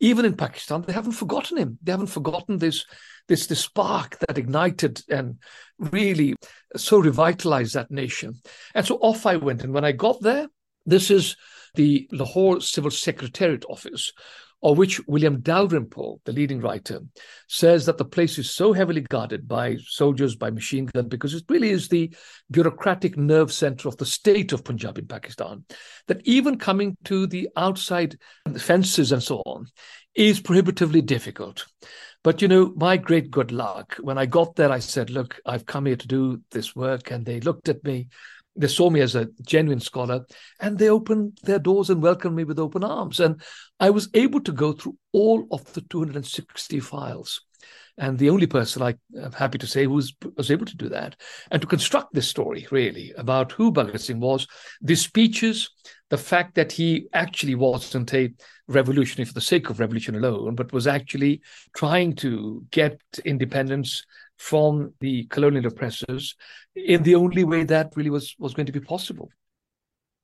even 0.00 0.24
in 0.24 0.36
Pakistan, 0.36 0.82
they 0.82 0.92
haven't 0.92 1.12
forgotten 1.12 1.56
him. 1.56 1.78
They 1.82 1.92
haven't 1.92 2.08
forgotten 2.08 2.58
this, 2.58 2.84
this, 3.28 3.46
this 3.46 3.60
spark 3.60 4.18
that 4.20 4.38
ignited 4.38 5.02
and 5.08 5.38
really 5.78 6.34
so 6.76 6.98
revitalized 6.98 7.74
that 7.74 7.90
nation. 7.90 8.34
And 8.74 8.86
so 8.86 8.96
off 8.96 9.26
I 9.26 9.36
went. 9.36 9.64
And 9.64 9.72
when 9.72 9.84
I 9.84 9.92
got 9.92 10.20
there, 10.20 10.48
this 10.84 11.10
is 11.10 11.36
the 11.74 12.08
Lahore 12.12 12.60
Civil 12.60 12.90
Secretariat 12.90 13.64
Office, 13.68 14.12
of 14.64 14.78
which 14.78 15.06
William 15.06 15.40
Dalrymple, 15.40 16.22
the 16.24 16.32
leading 16.32 16.60
writer, 16.60 17.00
says 17.48 17.84
that 17.84 17.98
the 17.98 18.04
place 18.04 18.38
is 18.38 18.50
so 18.50 18.72
heavily 18.72 19.02
guarded 19.02 19.46
by 19.46 19.76
soldiers, 19.86 20.36
by 20.36 20.50
machine 20.50 20.86
gun, 20.86 21.06
because 21.06 21.34
it 21.34 21.44
really 21.50 21.68
is 21.68 21.88
the 21.88 22.12
bureaucratic 22.50 23.18
nerve 23.18 23.52
center 23.52 23.88
of 23.88 23.98
the 23.98 24.06
state 24.06 24.52
of 24.52 24.64
Punjab 24.64 24.96
in 24.96 25.06
Pakistan, 25.06 25.66
that 26.08 26.26
even 26.26 26.56
coming 26.56 26.96
to 27.04 27.26
the 27.26 27.50
outside 27.56 28.16
fences 28.56 29.12
and 29.12 29.22
so 29.22 29.42
on 29.44 29.66
is 30.14 30.40
prohibitively 30.40 31.02
difficult. 31.02 31.66
But 32.22 32.40
you 32.40 32.48
know, 32.48 32.72
my 32.74 32.96
great 32.96 33.30
good 33.30 33.52
luck, 33.52 33.96
when 34.00 34.16
I 34.16 34.24
got 34.24 34.56
there, 34.56 34.72
I 34.72 34.78
said, 34.78 35.10
Look, 35.10 35.38
I've 35.44 35.66
come 35.66 35.84
here 35.84 35.96
to 35.96 36.08
do 36.08 36.40
this 36.52 36.74
work. 36.74 37.10
And 37.10 37.26
they 37.26 37.40
looked 37.40 37.68
at 37.68 37.84
me 37.84 38.08
they 38.56 38.68
saw 38.68 38.90
me 38.90 39.00
as 39.00 39.14
a 39.14 39.28
genuine 39.42 39.80
scholar 39.80 40.24
and 40.60 40.78
they 40.78 40.88
opened 40.88 41.38
their 41.42 41.58
doors 41.58 41.90
and 41.90 42.02
welcomed 42.02 42.36
me 42.36 42.44
with 42.44 42.58
open 42.58 42.84
arms. 42.84 43.20
And 43.20 43.42
I 43.80 43.90
was 43.90 44.08
able 44.14 44.40
to 44.40 44.52
go 44.52 44.72
through 44.72 44.96
all 45.12 45.46
of 45.50 45.72
the 45.72 45.80
260 45.82 46.80
files. 46.80 47.40
And 47.96 48.18
the 48.18 48.30
only 48.30 48.46
person 48.46 48.82
I 48.82 48.94
am 49.20 49.32
happy 49.32 49.58
to 49.58 49.66
say 49.66 49.84
who 49.84 49.90
was, 49.90 50.14
was 50.36 50.50
able 50.50 50.66
to 50.66 50.76
do 50.76 50.88
that 50.88 51.14
and 51.50 51.62
to 51.62 51.68
construct 51.68 52.12
this 52.12 52.28
story 52.28 52.66
really 52.70 53.12
about 53.16 53.52
who 53.52 53.72
Bhagat 53.72 54.00
Singh 54.00 54.18
was, 54.18 54.48
the 54.80 54.96
speeches, 54.96 55.70
the 56.10 56.18
fact 56.18 56.56
that 56.56 56.72
he 56.72 57.06
actually 57.12 57.54
wasn't 57.54 58.12
a 58.12 58.32
revolutionary 58.66 59.26
for 59.26 59.34
the 59.34 59.40
sake 59.40 59.70
of 59.70 59.78
revolution 59.78 60.16
alone, 60.16 60.56
but 60.56 60.72
was 60.72 60.88
actually 60.88 61.40
trying 61.76 62.16
to 62.16 62.64
get 62.70 63.00
independence 63.24 64.04
from 64.44 64.92
the 65.00 65.24
colonial 65.30 65.64
oppressors 65.64 66.36
in 66.76 67.02
the 67.02 67.14
only 67.14 67.44
way 67.44 67.64
that 67.64 67.96
really 67.96 68.10
was 68.10 68.36
was 68.38 68.52
going 68.52 68.66
to 68.66 68.72
be 68.72 68.80
possible. 68.94 69.30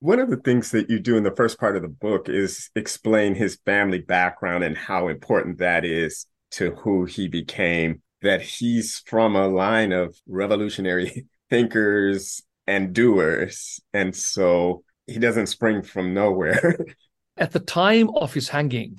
One 0.00 0.18
of 0.18 0.28
the 0.28 0.36
things 0.36 0.72
that 0.72 0.90
you 0.90 1.00
do 1.00 1.16
in 1.16 1.22
the 1.22 1.34
first 1.34 1.58
part 1.58 1.74
of 1.74 1.80
the 1.80 1.88
book 1.88 2.28
is 2.28 2.68
explain 2.76 3.34
his 3.34 3.58
family 3.64 4.00
background 4.00 4.62
and 4.62 4.76
how 4.76 5.08
important 5.08 5.56
that 5.58 5.86
is 5.86 6.26
to 6.52 6.72
who 6.72 7.06
he 7.06 7.28
became. 7.28 8.02
That 8.20 8.42
he's 8.42 9.02
from 9.06 9.36
a 9.36 9.48
line 9.48 9.92
of 9.92 10.14
revolutionary 10.28 11.26
thinkers 11.48 12.42
and 12.66 12.92
doers. 12.92 13.80
And 13.94 14.14
so 14.14 14.84
he 15.06 15.18
doesn't 15.18 15.46
spring 15.46 15.80
from 15.82 16.12
nowhere. 16.12 16.78
At 17.40 17.52
the 17.52 17.58
time 17.58 18.10
of 18.10 18.34
his 18.34 18.50
hanging 18.50 18.98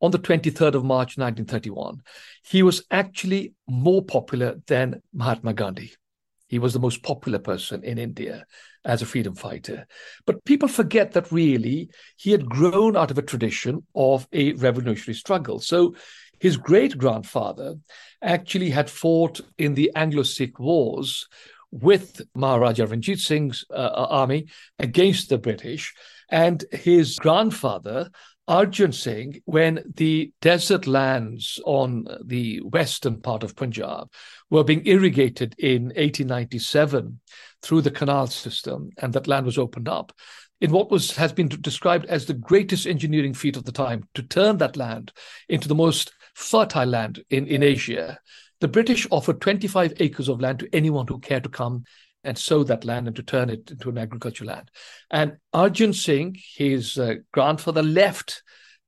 on 0.00 0.12
the 0.12 0.18
23rd 0.18 0.74
of 0.76 0.84
March 0.84 1.18
1931, 1.18 2.00
he 2.42 2.62
was 2.62 2.84
actually 2.90 3.52
more 3.68 4.02
popular 4.02 4.62
than 4.66 5.02
Mahatma 5.12 5.52
Gandhi. 5.52 5.92
He 6.48 6.58
was 6.58 6.72
the 6.72 6.80
most 6.80 7.02
popular 7.02 7.38
person 7.38 7.84
in 7.84 7.98
India 7.98 8.46
as 8.82 9.02
a 9.02 9.06
freedom 9.06 9.34
fighter. 9.34 9.86
But 10.24 10.42
people 10.46 10.68
forget 10.68 11.12
that 11.12 11.30
really 11.30 11.90
he 12.16 12.30
had 12.30 12.48
grown 12.48 12.96
out 12.96 13.10
of 13.10 13.18
a 13.18 13.22
tradition 13.22 13.86
of 13.94 14.26
a 14.32 14.54
revolutionary 14.54 15.14
struggle. 15.14 15.60
So 15.60 15.94
his 16.40 16.56
great 16.56 16.96
grandfather 16.96 17.76
actually 18.22 18.70
had 18.70 18.88
fought 18.88 19.42
in 19.58 19.74
the 19.74 19.92
Anglo 19.94 20.22
Sikh 20.22 20.58
Wars 20.58 21.28
with 21.70 22.20
Maharaja 22.34 22.84
Ranjit 22.84 23.18
Singh's 23.18 23.64
uh, 23.70 24.06
army 24.10 24.46
against 24.78 25.28
the 25.28 25.38
British. 25.38 25.94
And 26.32 26.64
his 26.72 27.18
grandfather 27.18 28.10
Arjun 28.48 28.92
Singh 28.92 29.42
when 29.44 29.84
the 29.94 30.32
desert 30.40 30.86
lands 30.86 31.60
on 31.64 32.08
the 32.24 32.60
western 32.60 33.20
part 33.20 33.42
of 33.42 33.54
Punjab 33.54 34.10
were 34.50 34.64
being 34.64 34.84
irrigated 34.86 35.54
in 35.58 35.84
1897 35.84 37.20
through 37.60 37.82
the 37.82 37.90
canal 37.90 38.26
system, 38.26 38.90
and 38.96 39.12
that 39.12 39.28
land 39.28 39.44
was 39.44 39.58
opened 39.58 39.88
up. 39.88 40.12
In 40.60 40.72
what 40.72 40.90
was 40.90 41.16
has 41.16 41.32
been 41.32 41.48
described 41.48 42.06
as 42.06 42.24
the 42.24 42.34
greatest 42.34 42.86
engineering 42.86 43.34
feat 43.34 43.56
of 43.56 43.64
the 43.64 43.72
time, 43.72 44.08
to 44.14 44.22
turn 44.22 44.56
that 44.56 44.76
land 44.76 45.12
into 45.50 45.68
the 45.68 45.74
most 45.74 46.12
fertile 46.34 46.86
land 46.86 47.22
in, 47.28 47.46
in 47.46 47.62
Asia, 47.62 48.18
the 48.60 48.68
British 48.68 49.06
offered 49.10 49.40
25 49.40 49.94
acres 50.00 50.28
of 50.28 50.40
land 50.40 50.60
to 50.60 50.68
anyone 50.72 51.06
who 51.06 51.18
cared 51.18 51.44
to 51.44 51.50
come 51.50 51.84
and 52.24 52.38
sow 52.38 52.62
that 52.64 52.84
land 52.84 53.06
and 53.06 53.16
to 53.16 53.22
turn 53.22 53.50
it 53.50 53.70
into 53.70 53.88
an 53.88 53.98
agricultural 53.98 54.48
land. 54.48 54.70
And 55.10 55.36
Arjun 55.52 55.92
Singh, 55.92 56.36
his 56.56 56.98
uh, 56.98 57.16
grandfather, 57.32 57.82
left 57.82 58.42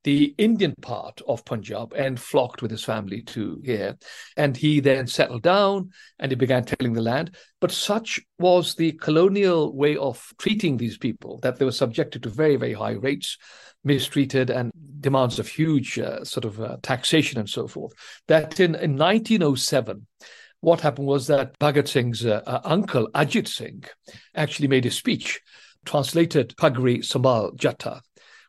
the 0.05 0.35
Indian 0.37 0.75
part 0.81 1.19
of 1.27 1.43
Punjab 1.45 1.91
and 1.93 2.19
flocked 2.19 2.61
with 2.61 2.69
his 2.69 2.83
family 2.83 3.23
to 3.23 3.59
here. 3.65 3.97
And 4.37 4.55
he 4.55 4.79
then 4.79 5.07
settled 5.07 5.41
down 5.41 5.89
and 6.19 6.31
he 6.31 6.35
began 6.35 6.63
tilling 6.63 6.93
the 6.93 7.01
land. 7.01 7.35
But 7.59 7.71
such 7.71 8.21
was 8.37 8.75
the 8.75 8.91
colonial 8.91 9.75
way 9.75 9.97
of 9.97 10.31
treating 10.37 10.77
these 10.77 10.99
people 10.99 11.39
that 11.39 11.57
they 11.57 11.65
were 11.65 11.71
subjected 11.71 12.21
to 12.23 12.29
very, 12.29 12.55
very 12.55 12.73
high 12.73 12.91
rates, 12.91 13.39
mistreated, 13.83 14.51
and 14.51 14.71
demands 14.99 15.39
of 15.39 15.47
huge 15.47 15.97
uh, 15.97 16.23
sort 16.23 16.45
of 16.45 16.61
uh, 16.61 16.77
taxation 16.83 17.39
and 17.39 17.49
so 17.49 17.67
forth. 17.67 17.93
That 18.27 18.59
in, 18.59 18.75
in 18.75 18.97
1907, 18.97 20.05
what 20.65 20.81
happened 20.81 21.07
was 21.07 21.27
that 21.27 21.57
Bhagat 21.59 21.87
Singh's 21.87 22.25
uh, 22.25 22.41
uh, 22.47 22.59
uncle, 22.63 23.07
Ajit 23.13 23.47
Singh, 23.47 23.83
actually 24.33 24.67
made 24.67 24.87
a 24.87 24.91
speech, 24.91 25.39
translated 25.85 26.55
Pagri 26.57 27.03
Samal 27.03 27.55
Jatta, 27.55 28.01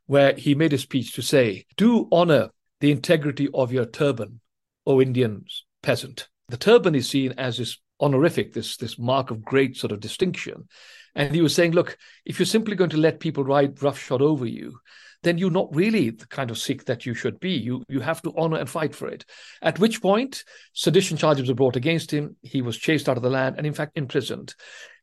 where 0.07 0.33
he 0.33 0.55
made 0.55 0.73
a 0.73 0.79
speech 0.79 1.13
to 1.13 1.21
say, 1.23 1.67
Do 1.77 2.09
honor 2.11 2.49
the 2.81 2.91
integrity 2.91 3.51
of 3.53 3.71
your 3.71 3.85
turban, 3.85 4.41
O 4.87 5.03
Indian 5.03 5.45
peasant. 5.83 6.29
The 6.49 6.57
turban 6.57 6.95
is 6.95 7.07
seen 7.07 7.35
as 7.37 7.59
this 7.59 7.77
honorific, 8.01 8.55
this, 8.55 8.79
this 8.79 8.99
mark 8.99 9.31
of 9.31 9.45
great 9.45 9.77
sort 9.77 9.93
of 9.93 10.01
distinction. 10.01 10.69
And 11.15 11.35
he 11.35 11.43
was 11.43 11.55
saying, 11.55 11.73
look, 11.73 11.99
if 12.25 12.39
you're 12.39 12.47
simply 12.47 12.77
going 12.77 12.91
to 12.91 12.97
let 12.97 13.21
people 13.21 13.45
ride 13.45 13.83
roughshod 13.83 14.23
over 14.23 14.47
you, 14.47 14.79
then 15.27 15.39
you're 15.39 15.51
not 15.51 15.75
really 15.75 16.11
the 16.11 16.27
kind 16.29 16.53
of 16.53 16.59
Sikh 16.59 16.85
that 16.85 17.05
you 17.05 17.13
should 17.13 17.41
be. 17.41 17.51
You 17.51 17.83
you 17.89 17.99
have 18.01 18.23
to 18.23 18.33
honor 18.37 18.59
and 18.59 18.71
fight 18.71 18.95
for 18.95 19.09
it. 19.09 19.25
At 19.61 19.81
which 19.81 20.01
point, 20.01 20.45
sedition 20.73 21.17
charges 21.17 21.49
were 21.49 21.55
brought 21.55 21.75
against 21.75 22.13
him. 22.13 22.37
He 22.43 22.63
was 22.63 22.79
chased 22.79 23.09
out 23.09 23.17
of 23.17 23.25
the 23.25 23.31
land 23.31 23.57
and, 23.59 23.67
in 23.67 23.73
fact, 23.73 23.99
imprisoned. 23.99 24.55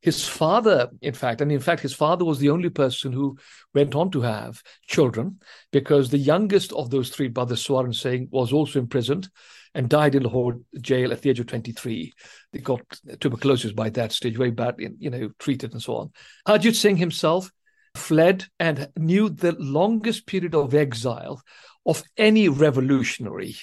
His 0.02 0.26
father, 0.26 0.90
in 1.02 1.14
fact, 1.14 1.42
and 1.42 1.52
in 1.52 1.60
fact, 1.60 1.82
his 1.82 1.94
father 1.94 2.24
was 2.24 2.40
the 2.40 2.50
only 2.52 2.70
person 2.70 3.12
who 3.12 3.38
went 3.74 3.96
on 3.96 4.12
to 4.12 4.22
have 4.22 4.64
children 4.88 5.40
because 5.72 6.10
the 6.10 6.18
youngest 6.18 6.72
of 6.74 6.90
those 6.90 7.10
three 7.10 7.28
brothers, 7.28 7.66
Swaran 7.66 7.94
Singh, 7.94 8.30
was 8.32 8.54
also 8.54 8.80
imprisoned 8.80 9.30
and 9.76 9.90
died 9.90 10.16
in 10.16 10.24
Lahore 10.24 10.60
jail 10.80 11.12
at 11.12 11.22
the 11.22 11.32
age 11.32 11.40
of 11.40 11.48
23. 11.48 12.14
They 12.52 12.60
got 12.60 12.82
tuberculosis 13.20 13.74
by 13.74 13.90
that 13.92 14.12
stage, 14.14 14.38
very 14.38 14.52
badly, 14.52 14.90
you 15.00 15.10
know, 15.10 15.30
treated 15.40 15.74
and 15.74 15.82
so 15.82 15.96
on. 15.96 16.12
Ajit 16.48 16.76
Singh 16.76 16.98
himself 16.98 17.52
fled 17.96 18.46
and 18.60 18.90
knew 18.98 19.30
the 19.30 19.54
longest 19.54 20.26
period 20.26 20.56
of 20.56 20.74
exile 20.74 21.42
of 21.86 22.04
any 22.18 22.48
revolutionary 22.50 23.56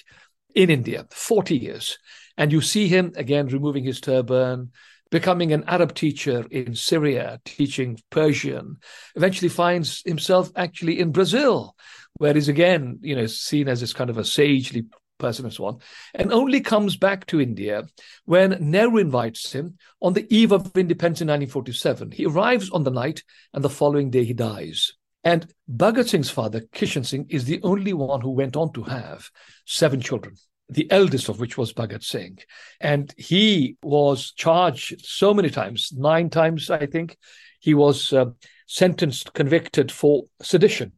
in 0.54 0.70
India, 0.70 1.06
40 1.10 1.56
years. 1.56 1.98
And 2.36 2.52
you 2.52 2.60
see 2.60 2.88
him 2.88 3.12
again 3.16 3.48
removing 3.48 3.84
his 3.84 4.00
turban, 4.00 4.72
becoming 5.10 5.52
an 5.52 5.64
Arab 5.66 5.94
teacher 5.94 6.46
in 6.50 6.74
Syria, 6.74 7.40
teaching 7.44 7.98
Persian, 8.10 8.78
eventually 9.16 9.48
finds 9.48 10.02
himself 10.04 10.50
actually 10.56 11.00
in 11.00 11.12
Brazil, 11.12 11.74
where 12.14 12.34
he's 12.34 12.48
again, 12.48 12.98
you 13.02 13.16
know, 13.16 13.26
seen 13.26 13.68
as 13.68 13.80
this 13.80 13.92
kind 13.92 14.10
of 14.10 14.18
a 14.18 14.24
sagely 14.24 14.84
person 15.20 15.44
and 15.44 15.54
so 15.54 15.66
on, 15.66 15.78
and 16.14 16.32
only 16.32 16.60
comes 16.60 16.96
back 16.96 17.26
to 17.26 17.40
India 17.40 17.84
when 18.24 18.56
Nehru 18.60 18.98
invites 18.98 19.52
him 19.52 19.76
on 20.00 20.14
the 20.14 20.26
eve 20.34 20.52
of 20.52 20.76
independence 20.76 21.20
in 21.20 21.28
1947. 21.28 22.10
He 22.10 22.26
arrives 22.26 22.70
on 22.70 22.82
the 22.84 22.90
night, 22.90 23.22
and 23.54 23.62
the 23.62 23.70
following 23.70 24.10
day 24.10 24.24
he 24.24 24.34
dies. 24.34 24.92
And 25.22 25.52
Bhagat 25.70 26.08
Singh's 26.08 26.30
father, 26.30 26.62
Kishan 26.72 27.04
Singh, 27.04 27.26
is 27.28 27.44
the 27.44 27.60
only 27.62 27.92
one 27.92 28.22
who 28.22 28.30
went 28.30 28.56
on 28.56 28.72
to 28.72 28.82
have 28.84 29.30
seven 29.66 30.00
children 30.00 30.34
the 30.70 30.90
eldest 30.90 31.28
of 31.28 31.40
which 31.40 31.58
was 31.58 31.72
Bhagat 31.72 32.04
Singh. 32.04 32.38
And 32.80 33.12
he 33.18 33.76
was 33.82 34.32
charged 34.32 35.04
so 35.04 35.34
many 35.34 35.50
times, 35.50 35.92
nine 35.92 36.30
times, 36.30 36.70
I 36.70 36.86
think. 36.86 37.18
He 37.58 37.74
was 37.74 38.12
uh, 38.12 38.26
sentenced, 38.66 39.34
convicted 39.34 39.90
for 39.90 40.24
sedition. 40.40 40.92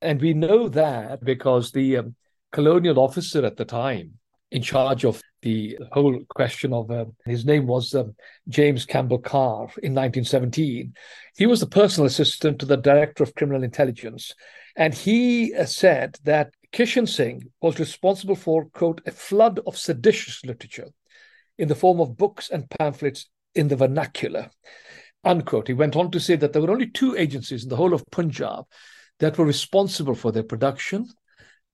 And 0.00 0.20
we 0.20 0.32
know 0.32 0.68
that 0.70 1.22
because 1.22 1.72
the 1.72 1.98
um, 1.98 2.16
colonial 2.52 2.98
officer 2.98 3.44
at 3.44 3.56
the 3.56 3.64
time, 3.64 4.18
in 4.50 4.62
charge 4.62 5.04
of 5.04 5.20
the 5.42 5.78
whole 5.92 6.18
question 6.28 6.72
of 6.72 6.90
uh, 6.90 7.04
his 7.24 7.44
name 7.44 7.66
was 7.66 7.94
um, 7.94 8.14
James 8.48 8.84
Campbell 8.84 9.18
Carr 9.18 9.68
in 9.82 9.94
1917. 9.94 10.94
He 11.36 11.46
was 11.46 11.60
the 11.60 11.66
personal 11.66 12.06
assistant 12.06 12.58
to 12.58 12.66
the 12.66 12.76
director 12.76 13.22
of 13.22 13.34
criminal 13.34 13.62
intelligence. 13.62 14.34
And 14.76 14.94
he 14.94 15.54
uh, 15.54 15.64
said 15.64 16.16
that 16.24 16.52
Kishan 16.72 17.08
Singh 17.08 17.44
was 17.60 17.78
responsible 17.78 18.34
for, 18.34 18.66
quote, 18.66 19.00
a 19.06 19.10
flood 19.10 19.60
of 19.66 19.76
seditious 19.76 20.44
literature 20.44 20.88
in 21.56 21.68
the 21.68 21.74
form 21.74 22.00
of 22.00 22.16
books 22.16 22.50
and 22.50 22.68
pamphlets 22.70 23.28
in 23.54 23.68
the 23.68 23.76
vernacular, 23.76 24.50
unquote. 25.24 25.68
He 25.68 25.74
went 25.74 25.96
on 25.96 26.10
to 26.12 26.20
say 26.20 26.36
that 26.36 26.52
there 26.52 26.62
were 26.62 26.70
only 26.70 26.88
two 26.88 27.16
agencies 27.16 27.64
in 27.64 27.68
the 27.68 27.76
whole 27.76 27.94
of 27.94 28.04
Punjab 28.10 28.64
that 29.18 29.36
were 29.38 29.44
responsible 29.44 30.14
for 30.14 30.30
their 30.30 30.42
production. 30.42 31.06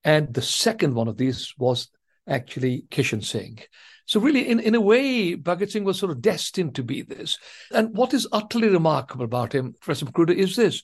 And 0.05 0.31
the 0.33 0.41
second 0.41 0.93
one 0.93 1.07
of 1.07 1.17
these 1.17 1.53
was 1.57 1.89
actually 2.27 2.85
Kishan 2.91 3.23
Singh. 3.23 3.59
So, 4.05 4.19
really, 4.19 4.47
in, 4.47 4.59
in 4.59 4.75
a 4.75 4.81
way, 4.81 5.35
Bhagat 5.35 5.71
Singh 5.71 5.83
was 5.83 5.97
sort 5.97 6.11
of 6.11 6.21
destined 6.21 6.75
to 6.75 6.83
be 6.83 7.01
this. 7.01 7.39
And 7.73 7.97
what 7.97 8.13
is 8.13 8.27
utterly 8.31 8.69
remarkable 8.69 9.25
about 9.25 9.53
him, 9.53 9.73
Professor 9.81 10.05
Magruder, 10.05 10.33
is 10.33 10.55
this 10.55 10.83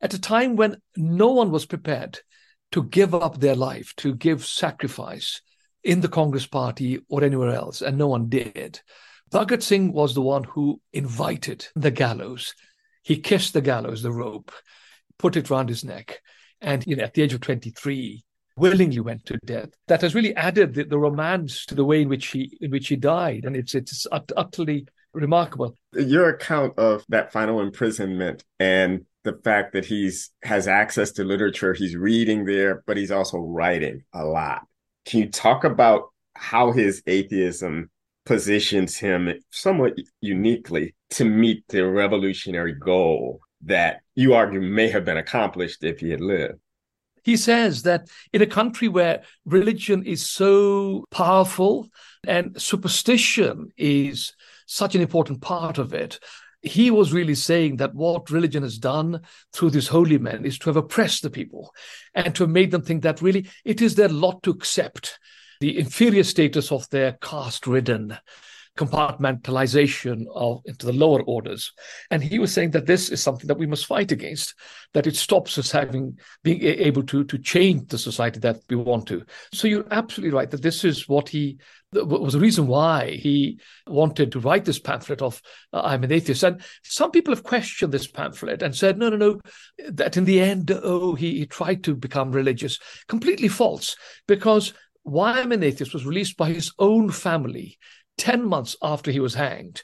at 0.00 0.14
a 0.14 0.20
time 0.20 0.56
when 0.56 0.76
no 0.96 1.28
one 1.28 1.52
was 1.52 1.64
prepared 1.64 2.18
to 2.72 2.82
give 2.82 3.14
up 3.14 3.38
their 3.38 3.54
life, 3.54 3.94
to 3.98 4.14
give 4.14 4.44
sacrifice 4.44 5.40
in 5.84 6.00
the 6.00 6.08
Congress 6.08 6.46
party 6.46 6.98
or 7.08 7.22
anywhere 7.22 7.50
else, 7.50 7.82
and 7.82 7.96
no 7.96 8.08
one 8.08 8.28
did. 8.28 8.80
Bhagat 9.30 9.62
Singh 9.62 9.92
was 9.92 10.14
the 10.14 10.22
one 10.22 10.42
who 10.42 10.80
invited 10.92 11.68
the 11.76 11.92
gallows. 11.92 12.54
He 13.04 13.20
kissed 13.20 13.52
the 13.52 13.60
gallows, 13.60 14.02
the 14.02 14.10
rope, 14.10 14.50
put 15.18 15.36
it 15.36 15.50
round 15.50 15.68
his 15.68 15.84
neck, 15.84 16.20
and 16.60 16.84
you 16.84 16.96
know, 16.96 17.04
at 17.04 17.14
the 17.14 17.22
age 17.22 17.32
of 17.32 17.40
23, 17.40 18.24
willingly 18.56 19.00
went 19.00 19.26
to 19.26 19.38
death. 19.44 19.70
That 19.88 20.00
has 20.02 20.14
really 20.14 20.34
added 20.34 20.74
the, 20.74 20.84
the 20.84 20.98
romance 20.98 21.66
to 21.66 21.74
the 21.74 21.84
way 21.84 22.02
in 22.02 22.08
which 22.08 22.26
he 22.28 22.56
in 22.60 22.70
which 22.70 22.88
he 22.88 22.96
died, 22.96 23.44
and 23.44 23.56
it's 23.56 23.74
it's 23.74 24.06
utterly 24.12 24.86
remarkable. 25.12 25.74
Your 25.94 26.28
account 26.28 26.78
of 26.78 27.04
that 27.08 27.32
final 27.32 27.60
imprisonment 27.60 28.44
and 28.60 29.06
the 29.24 29.38
fact 29.44 29.72
that 29.72 29.84
he's 29.84 30.30
has 30.42 30.68
access 30.68 31.10
to 31.12 31.24
literature, 31.24 31.74
he's 31.74 31.96
reading 31.96 32.44
there, 32.44 32.82
but 32.86 32.96
he's 32.96 33.10
also 33.10 33.38
writing 33.38 34.04
a 34.12 34.24
lot. 34.24 34.62
Can 35.04 35.20
you 35.20 35.28
talk 35.30 35.64
about 35.64 36.10
how 36.34 36.72
his 36.72 37.02
atheism 37.06 37.90
positions 38.24 38.96
him 38.96 39.32
somewhat 39.50 39.94
uniquely 40.20 40.94
to 41.10 41.24
meet 41.24 41.64
the 41.68 41.86
revolutionary 41.86 42.74
goal 42.74 43.40
that 43.62 44.00
you 44.14 44.34
argue 44.34 44.60
may 44.60 44.88
have 44.88 45.04
been 45.04 45.16
accomplished 45.16 45.82
if 45.82 46.00
he 46.00 46.10
had 46.10 46.20
lived? 46.20 46.58
He 47.26 47.36
says 47.36 47.82
that 47.82 48.08
in 48.32 48.40
a 48.40 48.46
country 48.46 48.86
where 48.86 49.24
religion 49.44 50.04
is 50.04 50.24
so 50.24 51.04
powerful 51.10 51.88
and 52.24 52.62
superstition 52.62 53.72
is 53.76 54.32
such 54.66 54.94
an 54.94 55.00
important 55.00 55.40
part 55.40 55.78
of 55.78 55.92
it, 55.92 56.20
he 56.62 56.88
was 56.88 57.12
really 57.12 57.34
saying 57.34 57.78
that 57.78 57.96
what 57.96 58.30
religion 58.30 58.62
has 58.62 58.78
done 58.78 59.22
through 59.52 59.70
these 59.70 59.88
holy 59.88 60.18
men 60.18 60.44
is 60.44 60.56
to 60.60 60.70
have 60.70 60.76
oppressed 60.76 61.22
the 61.22 61.30
people 61.30 61.74
and 62.14 62.32
to 62.36 62.44
have 62.44 62.50
made 62.50 62.70
them 62.70 62.82
think 62.82 63.02
that 63.02 63.20
really 63.20 63.50
it 63.64 63.82
is 63.82 63.96
their 63.96 64.08
lot 64.08 64.40
to 64.44 64.50
accept 64.50 65.18
the 65.58 65.76
inferior 65.76 66.22
status 66.22 66.70
of 66.70 66.88
their 66.90 67.18
caste 67.20 67.66
ridden 67.66 68.16
compartmentalization 68.76 70.26
of 70.34 70.60
into 70.66 70.86
the 70.86 70.92
lower 70.92 71.22
orders. 71.22 71.72
And 72.10 72.22
he 72.22 72.38
was 72.38 72.52
saying 72.52 72.72
that 72.72 72.86
this 72.86 73.10
is 73.10 73.22
something 73.22 73.46
that 73.48 73.58
we 73.58 73.66
must 73.66 73.86
fight 73.86 74.12
against, 74.12 74.54
that 74.94 75.06
it 75.06 75.16
stops 75.16 75.58
us 75.58 75.70
having 75.70 76.18
being 76.42 76.62
able 76.62 77.02
to 77.04 77.24
to 77.24 77.38
change 77.38 77.88
the 77.88 77.98
society 77.98 78.40
that 78.40 78.60
we 78.68 78.76
want 78.76 79.06
to. 79.08 79.24
So 79.52 79.68
you're 79.68 79.86
absolutely 79.90 80.36
right 80.36 80.50
that 80.50 80.62
this 80.62 80.84
is 80.84 81.08
what 81.08 81.28
he 81.28 81.58
was 81.92 82.34
the 82.34 82.40
reason 82.40 82.66
why 82.66 83.10
he 83.10 83.58
wanted 83.86 84.32
to 84.32 84.40
write 84.40 84.64
this 84.64 84.78
pamphlet 84.78 85.22
of 85.22 85.40
uh, 85.72 85.80
I'm 85.82 86.04
an 86.04 86.12
atheist. 86.12 86.42
And 86.42 86.60
some 86.82 87.10
people 87.10 87.34
have 87.34 87.44
questioned 87.44 87.92
this 87.92 88.06
pamphlet 88.06 88.62
and 88.62 88.74
said, 88.74 88.98
no, 88.98 89.08
no, 89.08 89.16
no, 89.16 89.40
that 89.90 90.16
in 90.16 90.24
the 90.24 90.40
end, 90.40 90.70
oh, 90.70 91.14
he, 91.14 91.38
he 91.38 91.46
tried 91.46 91.84
to 91.84 91.94
become 91.94 92.32
religious. 92.32 92.78
Completely 93.08 93.48
false, 93.48 93.96
because 94.26 94.74
why 95.04 95.38
I'm 95.40 95.52
an 95.52 95.62
Atheist 95.62 95.94
was 95.94 96.04
released 96.04 96.36
by 96.36 96.50
his 96.50 96.72
own 96.80 97.12
family 97.12 97.78
10 98.18 98.44
months 98.44 98.76
after 98.82 99.10
he 99.10 99.20
was 99.20 99.34
hanged. 99.34 99.82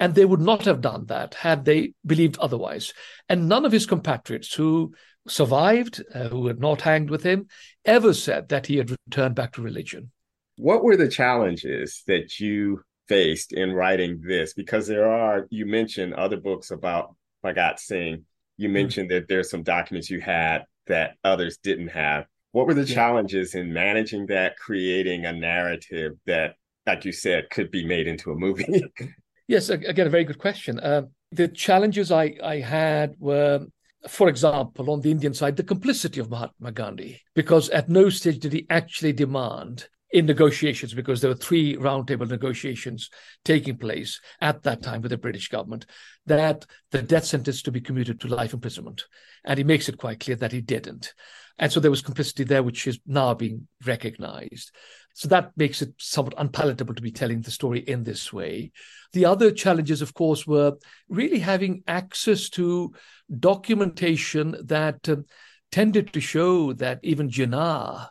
And 0.00 0.14
they 0.14 0.24
would 0.24 0.40
not 0.40 0.64
have 0.64 0.80
done 0.80 1.06
that 1.06 1.34
had 1.34 1.64
they 1.64 1.92
believed 2.04 2.38
otherwise. 2.38 2.92
And 3.28 3.48
none 3.48 3.64
of 3.64 3.72
his 3.72 3.86
compatriots 3.86 4.52
who 4.52 4.94
survived, 5.28 6.02
uh, 6.14 6.28
who 6.28 6.40
were 6.40 6.54
not 6.54 6.80
hanged 6.80 7.10
with 7.10 7.22
him, 7.22 7.46
ever 7.84 8.12
said 8.12 8.48
that 8.48 8.66
he 8.66 8.78
had 8.78 8.96
returned 9.06 9.34
back 9.34 9.52
to 9.52 9.62
religion. 9.62 10.10
What 10.56 10.82
were 10.82 10.96
the 10.96 11.08
challenges 11.08 12.02
that 12.06 12.40
you 12.40 12.82
faced 13.08 13.52
in 13.52 13.72
writing 13.72 14.20
this? 14.26 14.54
Because 14.54 14.86
there 14.86 15.08
are, 15.08 15.46
you 15.50 15.66
mentioned 15.66 16.14
other 16.14 16.36
books 16.36 16.70
about 16.70 17.14
Bhagat 17.44 17.78
Singh. 17.78 18.24
You 18.56 18.68
hmm. 18.68 18.74
mentioned 18.74 19.10
mm-hmm. 19.10 19.20
that 19.20 19.28
there's 19.28 19.50
some 19.50 19.62
documents 19.62 20.10
you 20.10 20.20
had 20.20 20.64
that 20.86 21.14
others 21.22 21.58
didn't 21.58 21.88
have. 21.88 22.26
What 22.52 22.66
were 22.66 22.74
the 22.74 22.84
yeah. 22.84 22.94
challenges 22.94 23.54
in 23.54 23.72
managing 23.72 24.26
that, 24.26 24.56
creating 24.58 25.24
a 25.24 25.32
narrative 25.32 26.12
that 26.26 26.56
like 26.86 27.04
you 27.04 27.12
said, 27.12 27.50
could 27.50 27.70
be 27.70 27.84
made 27.84 28.06
into 28.06 28.32
a 28.32 28.36
movie? 28.36 28.66
yes, 29.48 29.68
again, 29.68 30.06
a 30.06 30.10
very 30.10 30.24
good 30.24 30.38
question. 30.38 30.80
Uh, 30.80 31.02
the 31.30 31.48
challenges 31.48 32.10
I, 32.10 32.36
I 32.42 32.60
had 32.60 33.14
were, 33.18 33.66
for 34.08 34.28
example, 34.28 34.90
on 34.90 35.00
the 35.00 35.10
Indian 35.10 35.34
side, 35.34 35.56
the 35.56 35.62
complicity 35.62 36.20
of 36.20 36.30
Mahatma 36.30 36.72
Gandhi, 36.72 37.20
because 37.34 37.68
at 37.70 37.88
no 37.88 38.08
stage 38.08 38.40
did 38.40 38.52
he 38.52 38.66
actually 38.68 39.12
demand 39.12 39.88
in 40.12 40.26
negotiations, 40.26 40.92
because 40.92 41.20
there 41.20 41.30
were 41.30 41.36
three 41.36 41.74
roundtable 41.76 42.28
negotiations 42.28 43.08
taking 43.46 43.78
place 43.78 44.20
at 44.42 44.62
that 44.62 44.82
time 44.82 45.00
with 45.00 45.10
the 45.10 45.16
British 45.16 45.48
government, 45.48 45.86
that 46.26 46.66
the 46.90 47.00
death 47.00 47.24
sentence 47.24 47.62
to 47.62 47.72
be 47.72 47.80
commuted 47.80 48.20
to 48.20 48.28
life 48.28 48.52
imprisonment. 48.52 49.04
And 49.44 49.56
he 49.56 49.64
makes 49.64 49.88
it 49.88 49.96
quite 49.96 50.20
clear 50.20 50.36
that 50.36 50.52
he 50.52 50.60
didn't. 50.60 51.14
And 51.58 51.72
so 51.72 51.80
there 51.80 51.90
was 51.90 52.02
complicity 52.02 52.44
there, 52.44 52.62
which 52.62 52.86
is 52.86 53.00
now 53.06 53.34
being 53.34 53.68
recognized. 53.86 54.70
So 55.14 55.28
that 55.28 55.52
makes 55.56 55.82
it 55.82 55.92
somewhat 55.98 56.34
unpalatable 56.38 56.94
to 56.94 57.02
be 57.02 57.10
telling 57.10 57.42
the 57.42 57.50
story 57.50 57.80
in 57.80 58.02
this 58.02 58.32
way. 58.32 58.72
The 59.12 59.26
other 59.26 59.50
challenges, 59.50 60.02
of 60.02 60.14
course, 60.14 60.46
were 60.46 60.74
really 61.08 61.38
having 61.38 61.82
access 61.86 62.48
to 62.50 62.92
documentation 63.38 64.56
that 64.64 65.08
um, 65.08 65.26
tended 65.70 66.12
to 66.12 66.20
show 66.20 66.72
that 66.74 67.00
even 67.02 67.28
Jinnah, 67.28 68.08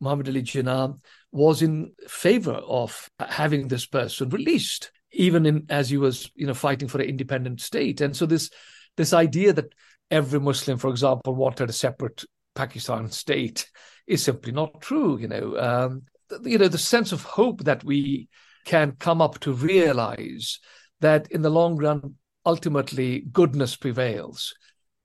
Muhammad 0.00 0.28
Ali 0.28 0.42
Jinnah, 0.42 0.98
was 1.32 1.62
in 1.62 1.92
favor 2.06 2.52
of 2.52 3.10
having 3.18 3.68
this 3.68 3.86
person 3.86 4.28
released, 4.28 4.92
even 5.12 5.46
in 5.46 5.66
as 5.68 5.90
he 5.90 5.96
was, 5.96 6.30
you 6.34 6.46
know, 6.46 6.54
fighting 6.54 6.88
for 6.88 7.00
an 7.00 7.08
independent 7.08 7.60
state. 7.60 8.00
And 8.00 8.16
so 8.16 8.26
this 8.26 8.50
this 8.96 9.12
idea 9.12 9.52
that 9.52 9.74
every 10.10 10.38
Muslim, 10.38 10.78
for 10.78 10.90
example, 10.90 11.34
wanted 11.34 11.70
a 11.70 11.72
separate 11.72 12.24
Pakistan 12.54 13.10
state 13.10 13.68
is 14.06 14.22
simply 14.22 14.52
not 14.52 14.80
true. 14.80 15.18
You 15.18 15.28
know, 15.28 15.56
um, 15.58 16.02
you 16.42 16.58
know 16.58 16.68
the 16.68 16.78
sense 16.78 17.12
of 17.12 17.22
hope 17.22 17.64
that 17.64 17.84
we 17.84 18.28
can 18.64 18.92
come 18.92 19.20
up 19.20 19.38
to 19.40 19.52
realize 19.52 20.58
that 21.00 21.30
in 21.30 21.42
the 21.42 21.50
long 21.50 21.76
run 21.76 22.14
ultimately 22.46 23.20
goodness 23.32 23.76
prevails 23.76 24.54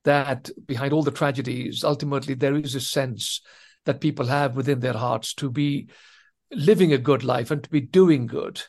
that 0.03 0.49
behind 0.65 0.93
all 0.93 1.03
the 1.03 1.11
tragedies 1.11 1.83
ultimately 1.83 2.33
there 2.33 2.55
is 2.55 2.75
a 2.75 2.81
sense 2.81 3.41
that 3.85 4.01
people 4.01 4.25
have 4.25 4.55
within 4.55 4.79
their 4.79 4.93
hearts 4.93 5.33
to 5.33 5.49
be 5.49 5.89
living 6.51 6.93
a 6.93 6.97
good 6.97 7.23
life 7.23 7.51
and 7.51 7.63
to 7.63 7.69
be 7.69 7.81
doing 7.81 8.25
good 8.25 8.61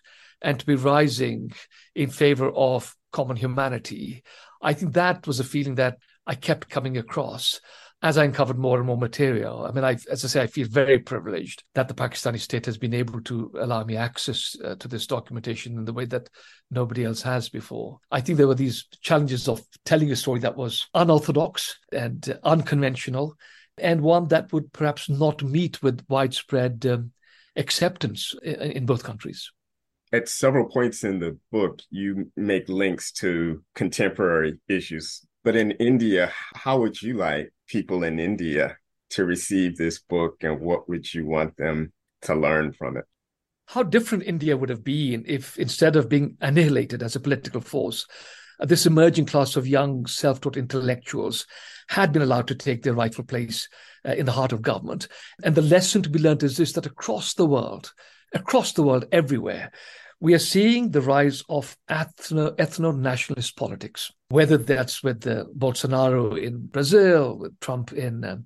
and 0.42 0.58
to 0.58 0.66
be 0.66 0.74
rising 0.74 1.52
in 1.94 2.10
favor 2.10 2.50
of 2.50 2.94
common 3.12 3.36
humanity. 3.36 4.22
I 4.62 4.72
think 4.72 4.94
that 4.94 5.26
was 5.26 5.40
a 5.40 5.44
feeling 5.44 5.76
that 5.76 5.98
i 6.26 6.34
kept 6.34 6.68
coming 6.68 6.96
across 6.96 7.60
as 8.02 8.16
I 8.16 8.24
uncovered 8.24 8.58
more 8.58 8.78
and 8.78 8.86
more 8.86 8.96
material, 8.96 9.66
I 9.66 9.72
mean, 9.72 9.84
I, 9.84 9.98
as 10.10 10.24
I 10.24 10.28
say, 10.28 10.42
I 10.42 10.46
feel 10.46 10.66
very 10.68 10.98
privileged 10.98 11.64
that 11.74 11.86
the 11.86 11.94
Pakistani 11.94 12.40
state 12.40 12.64
has 12.64 12.78
been 12.78 12.94
able 12.94 13.20
to 13.22 13.52
allow 13.58 13.84
me 13.84 13.96
access 13.96 14.56
uh, 14.64 14.74
to 14.76 14.88
this 14.88 15.06
documentation 15.06 15.76
in 15.76 15.84
the 15.84 15.92
way 15.92 16.06
that 16.06 16.30
nobody 16.70 17.04
else 17.04 17.20
has 17.22 17.50
before. 17.50 17.98
I 18.10 18.22
think 18.22 18.38
there 18.38 18.48
were 18.48 18.54
these 18.54 18.86
challenges 19.02 19.48
of 19.48 19.62
telling 19.84 20.10
a 20.10 20.16
story 20.16 20.40
that 20.40 20.56
was 20.56 20.88
unorthodox 20.94 21.78
and 21.92 22.26
uh, 22.30 22.34
unconventional, 22.42 23.36
and 23.76 24.00
one 24.00 24.28
that 24.28 24.50
would 24.52 24.72
perhaps 24.72 25.10
not 25.10 25.42
meet 25.42 25.82
with 25.82 26.04
widespread 26.08 26.86
um, 26.86 27.12
acceptance 27.56 28.34
in, 28.42 28.54
in 28.54 28.86
both 28.86 29.04
countries. 29.04 29.50
At 30.12 30.28
several 30.28 30.68
points 30.68 31.04
in 31.04 31.20
the 31.20 31.38
book, 31.52 31.80
you 31.90 32.32
make 32.34 32.68
links 32.68 33.12
to 33.12 33.62
contemporary 33.74 34.58
issues. 34.68 35.24
But 35.42 35.56
in 35.56 35.72
India, 35.72 36.32
how 36.54 36.80
would 36.80 37.00
you 37.00 37.14
like 37.14 37.52
people 37.66 38.04
in 38.04 38.18
India 38.18 38.76
to 39.10 39.24
receive 39.24 39.76
this 39.76 39.98
book 39.98 40.36
and 40.42 40.60
what 40.60 40.88
would 40.88 41.12
you 41.12 41.26
want 41.26 41.56
them 41.56 41.92
to 42.22 42.34
learn 42.34 42.72
from 42.72 42.96
it? 42.96 43.04
How 43.66 43.82
different 43.82 44.24
India 44.24 44.56
would 44.56 44.68
have 44.68 44.84
been 44.84 45.24
if 45.26 45.58
instead 45.58 45.96
of 45.96 46.08
being 46.08 46.36
annihilated 46.40 47.02
as 47.02 47.16
a 47.16 47.20
political 47.20 47.60
force, 47.60 48.06
uh, 48.58 48.66
this 48.66 48.84
emerging 48.84 49.26
class 49.26 49.56
of 49.56 49.66
young 49.66 50.06
self 50.06 50.40
taught 50.40 50.56
intellectuals 50.56 51.46
had 51.88 52.12
been 52.12 52.22
allowed 52.22 52.48
to 52.48 52.54
take 52.54 52.82
their 52.82 52.94
rightful 52.94 53.24
place 53.24 53.68
uh, 54.04 54.12
in 54.12 54.26
the 54.26 54.32
heart 54.32 54.52
of 54.52 54.62
government. 54.62 55.08
And 55.42 55.54
the 55.54 55.62
lesson 55.62 56.02
to 56.02 56.10
be 56.10 56.18
learned 56.18 56.42
is 56.42 56.56
this 56.56 56.72
that 56.72 56.86
across 56.86 57.34
the 57.34 57.46
world, 57.46 57.92
across 58.34 58.72
the 58.72 58.82
world, 58.82 59.06
everywhere, 59.12 59.72
we 60.20 60.34
are 60.34 60.38
seeing 60.38 60.90
the 60.90 61.00
rise 61.00 61.42
of 61.48 61.76
ethno 61.88 62.98
nationalist 62.98 63.56
politics, 63.56 64.12
whether 64.28 64.58
that's 64.58 65.02
with 65.02 65.22
Bolsonaro 65.58 66.40
in 66.40 66.66
Brazil, 66.66 67.38
with 67.38 67.58
Trump 67.60 67.92
in 67.92 68.24
um, 68.24 68.44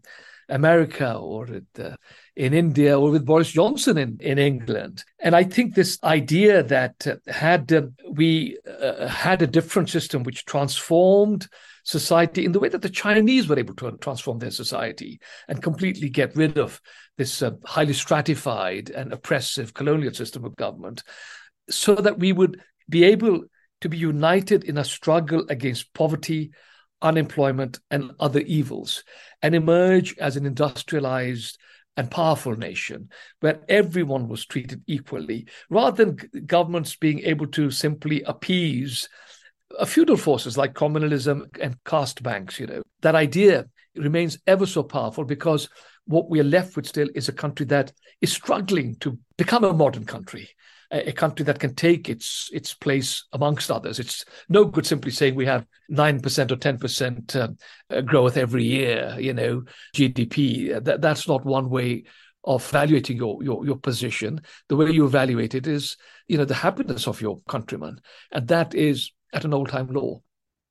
America, 0.49 1.15
or 1.15 1.49
uh, 1.79 1.97
in 2.37 2.55
India, 2.55 2.99
or 2.99 3.11
with 3.11 3.27
Boris 3.27 3.51
Johnson 3.51 3.99
in, 3.99 4.19
in 4.21 4.39
England. 4.39 5.05
And 5.19 5.35
I 5.35 5.45
think 5.45 5.75
this 5.75 5.99
idea 6.05 6.63
that 6.63 7.07
uh, 7.07 7.17
had 7.27 7.73
uh, 7.73 7.83
we 8.11 8.59
uh, 8.81 9.09
had 9.09 9.43
a 9.43 9.47
different 9.47 9.91
system 9.91 10.23
which 10.23 10.45
transformed 10.45 11.49
society 11.85 12.45
in 12.45 12.53
the 12.53 12.61
way 12.61 12.69
that 12.69 12.83
the 12.83 12.89
Chinese 12.89 13.49
were 13.49 13.59
able 13.59 13.75
to 13.75 13.93
transform 13.99 14.39
their 14.39 14.51
society 14.51 15.21
and 15.49 15.63
completely 15.63 16.09
get 16.09 16.35
rid 16.37 16.59
of 16.59 16.81
this 17.19 17.43
uh, 17.43 17.53
highly 17.65 17.93
stratified 17.93 18.91
and 18.91 19.13
oppressive 19.13 19.75
colonial 19.75 20.13
system 20.13 20.45
of 20.45 20.57
government 20.57 21.03
so 21.71 21.95
that 21.95 22.19
we 22.19 22.33
would 22.33 22.61
be 22.89 23.05
able 23.05 23.45
to 23.81 23.89
be 23.89 23.97
united 23.97 24.65
in 24.65 24.79
a 24.79 24.85
struggle 24.85 25.45
against 25.49 25.93
poverty, 25.95 26.51
unemployment, 27.03 27.81
and 27.91 28.13
other 28.19 28.41
evils, 28.41 29.05
and 29.43 29.55
emerge 29.55 30.17
as 30.19 30.37
an 30.37 30.47
industrialized 30.47 31.59
and 31.97 32.11
powerful 32.11 32.57
nation 32.57 33.09
where 33.41 33.61
everyone 33.69 34.29
was 34.29 34.47
treated 34.47 34.83
equally, 34.87 35.47
rather 35.71 36.05
than 36.05 36.47
governments 36.47 36.97
being 36.97 37.21
able 37.21 37.47
to 37.47 37.71
simply 37.71 38.23
appease 38.23 39.09
feudal 39.87 40.17
forces 40.17 40.57
like 40.57 40.75
communalism 40.75 41.47
and 41.61 41.77
caste 41.85 42.23
banks. 42.23 42.59
You 42.59 42.67
know 42.67 42.83
that 43.03 43.15
idea 43.15 43.67
remains 43.97 44.39
ever 44.47 44.67
so 44.67 44.83
powerful 44.83 45.25
because 45.25 45.69
what 46.07 46.29
we 46.29 46.41
are 46.41 46.45
left 46.45 46.77
with 46.77 46.87
still 46.87 47.09
is 47.15 47.29
a 47.29 47.33
country 47.33 47.67
that 47.67 47.93
is 48.21 48.33
struggling 48.33 48.97
to 48.97 49.19
become 49.37 49.65
a 49.65 49.73
modern 49.73 50.05
country 50.05 50.51
a 50.95 51.13
country 51.13 51.45
that 51.45 51.59
can 51.59 51.75
take 51.75 52.09
its 52.09 52.49
its 52.53 52.73
place 52.75 53.25
amongst 53.33 53.71
others. 53.71 53.99
It's 53.99 54.25
no 54.49 54.65
good 54.65 54.87
simply 54.87 55.11
saying 55.11 55.35
we 55.35 55.47
have 55.47 55.67
nine 55.89 56.21
percent 56.21 56.53
or 56.53 56.57
ten 56.57 56.79
percent 56.79 57.35
uh, 57.35 57.49
uh, 57.91 58.01
growth 58.01 58.37
every 58.37 58.65
year. 58.65 59.17
You 59.19 59.35
know, 59.35 59.65
GDP. 59.95 60.83
That 60.83 61.01
that's 61.01 61.27
not 61.27 61.45
one 61.45 61.69
way 61.69 62.05
of 62.45 62.67
evaluating 62.69 63.17
your, 63.17 63.43
your 63.43 63.65
your 63.67 63.77
position. 63.77 64.41
The 64.69 64.77
way 64.77 64.91
you 64.91 65.07
evaluate 65.07 65.55
it 65.55 65.67
is, 65.67 65.97
you 66.29 66.39
know, 66.39 66.45
the 66.45 66.55
happiness 66.55 67.09
of 67.09 67.21
your 67.21 67.41
countrymen, 67.49 68.01
and 68.31 68.49
that 68.49 68.75
is 68.75 69.11
at 69.33 69.45
an 69.45 69.55
all 69.55 69.67
time 69.67 69.89
low. 69.89 70.23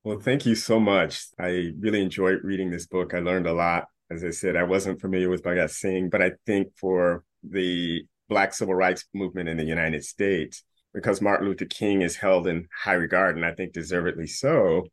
Well, 0.04 0.20
thank 0.20 0.44
you 0.46 0.54
so 0.54 0.78
much. 0.78 1.26
I 1.38 1.72
really 1.78 2.02
enjoyed 2.02 2.40
reading 2.42 2.70
this 2.70 2.86
book. 2.86 3.14
I 3.14 3.20
learned 3.20 3.46
a 3.46 3.54
lot. 3.54 3.88
As 4.10 4.22
I 4.22 4.30
said, 4.30 4.54
I 4.54 4.64
wasn't 4.64 5.00
familiar 5.00 5.30
with 5.30 5.42
Bhagat 5.42 5.70
Singh, 5.70 6.10
but 6.10 6.20
I 6.20 6.32
think 6.46 6.68
for 6.76 7.24
the 7.42 8.06
Black 8.28 8.54
civil 8.54 8.74
rights 8.74 9.04
movement 9.14 9.48
in 9.48 9.56
the 9.56 9.64
United 9.64 10.04
States 10.04 10.64
because 10.92 11.20
Martin 11.20 11.48
Luther 11.48 11.64
King 11.66 12.02
is 12.02 12.16
held 12.16 12.46
in 12.46 12.68
high 12.84 12.94
regard, 12.94 13.36
and 13.36 13.44
I 13.44 13.52
think 13.52 13.72
deservedly 13.72 14.28
so. 14.28 14.86